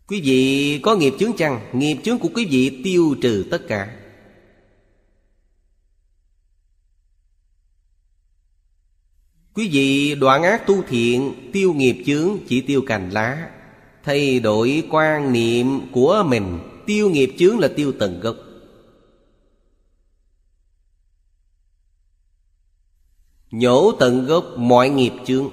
[0.08, 1.60] Quý vị có nghiệp chướng chăng?
[1.74, 4.01] Nghiệp chướng của quý vị tiêu trừ tất cả.
[9.54, 13.50] Quý vị đoạn ác tu thiện, Tiêu nghiệp chướng, chỉ tiêu cành lá.
[14.04, 18.36] Thay đổi quan niệm của mình, Tiêu nghiệp chướng là tiêu tận gốc.
[23.52, 25.50] Nhổ tận gốc mọi nghiệp chướng.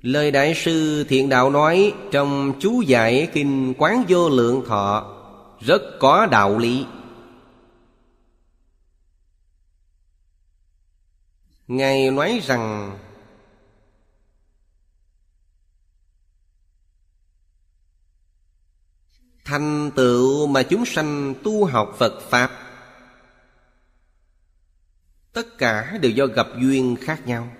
[0.00, 5.19] Lời Đại sư Thiện Đạo nói Trong chú giải Kinh Quán Vô Lượng Thọ
[5.60, 6.86] rất có đạo lý.
[11.68, 12.98] Ngài nói rằng,
[19.44, 22.50] Thành tựu mà chúng sanh tu học Phật Pháp,
[25.32, 27.52] Tất cả đều do gặp duyên khác nhau.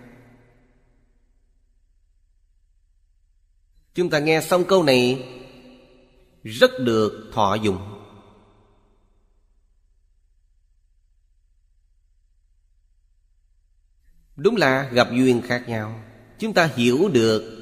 [3.94, 5.28] Chúng ta nghe xong câu này
[6.44, 7.78] rất được thọ dụng.
[14.36, 16.00] Đúng là gặp duyên khác nhau,
[16.38, 17.56] Chúng ta hiểu được.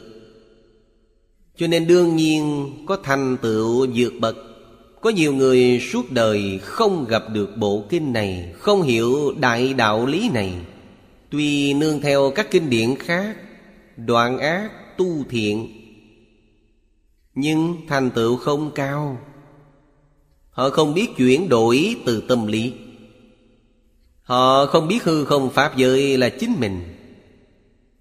[1.56, 4.36] Cho nên đương nhiên có thành tựu vượt bậc,
[5.00, 10.06] Có nhiều người suốt đời không gặp được bộ kinh này, Không hiểu đại đạo
[10.06, 10.54] lý này.
[11.30, 13.36] Tuy nương theo các kinh điển khác,
[13.96, 15.77] Đoạn ác, tu thiện
[17.40, 19.18] nhưng thành tựu không cao.
[20.50, 22.72] Họ không biết chuyển đổi từ tâm lý.
[24.22, 26.80] Họ không biết hư không pháp giới là chính mình.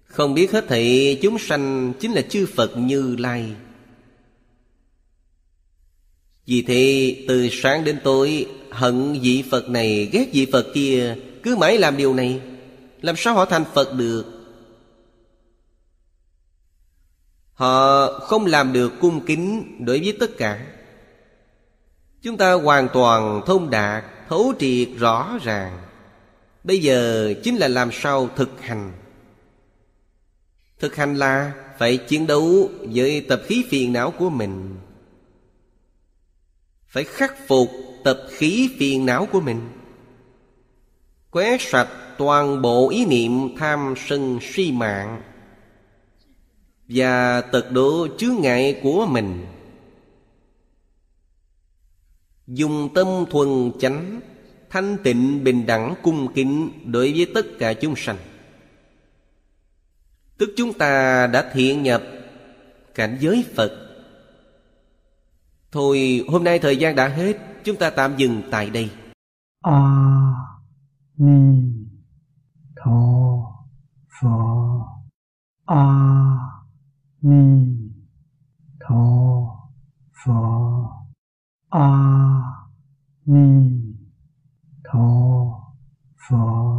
[0.04, 3.52] Không biết hết thảy chúng sanh chính là chư phật như lai.
[6.46, 11.56] Vì thế, từ sáng đến tối, hận vị phật này, ghét vị phật kia, cứ
[11.56, 12.40] mãi làm điều này.
[13.00, 14.37] Làm sao họ thành phật được?
[17.58, 20.66] Họ không làm được cung kính đối với tất cả.
[22.22, 25.78] Chúng ta hoàn toàn thông đạt, Thấu triệt rõ ràng.
[26.64, 28.92] Bây giờ chính là làm sao thực hành.
[30.78, 34.76] Thực hành là phải chiến đấu với tập khí phiền não của mình.
[36.88, 37.68] Phải khắc phục
[38.04, 39.68] tập khí phiền não của mình.
[41.30, 45.22] Quét sạch toàn bộ ý niệm tham sân suy mạng
[46.88, 49.46] và tật độ chướng ngại của mình.
[52.46, 54.20] Dùng tâm thuần chánh,
[54.70, 58.16] thanh tịnh bình đẳng cung kính đối với tất cả chúng sanh.
[60.38, 62.02] Tức chúng ta đã thiện nhập
[62.94, 63.84] cảnh giới phật.
[65.72, 68.90] Thôi, hôm nay thời gian đã hết, chúng ta tạm dừng tại đây.
[69.62, 70.00] A
[71.16, 71.62] ni
[72.76, 72.90] tho
[74.20, 74.78] phật
[75.66, 76.08] a
[77.20, 77.92] 弥
[78.78, 79.52] 陀
[80.12, 80.88] 佛
[81.70, 82.68] 阿
[83.24, 83.96] 弥
[84.84, 85.74] 陀
[86.14, 86.78] 佛。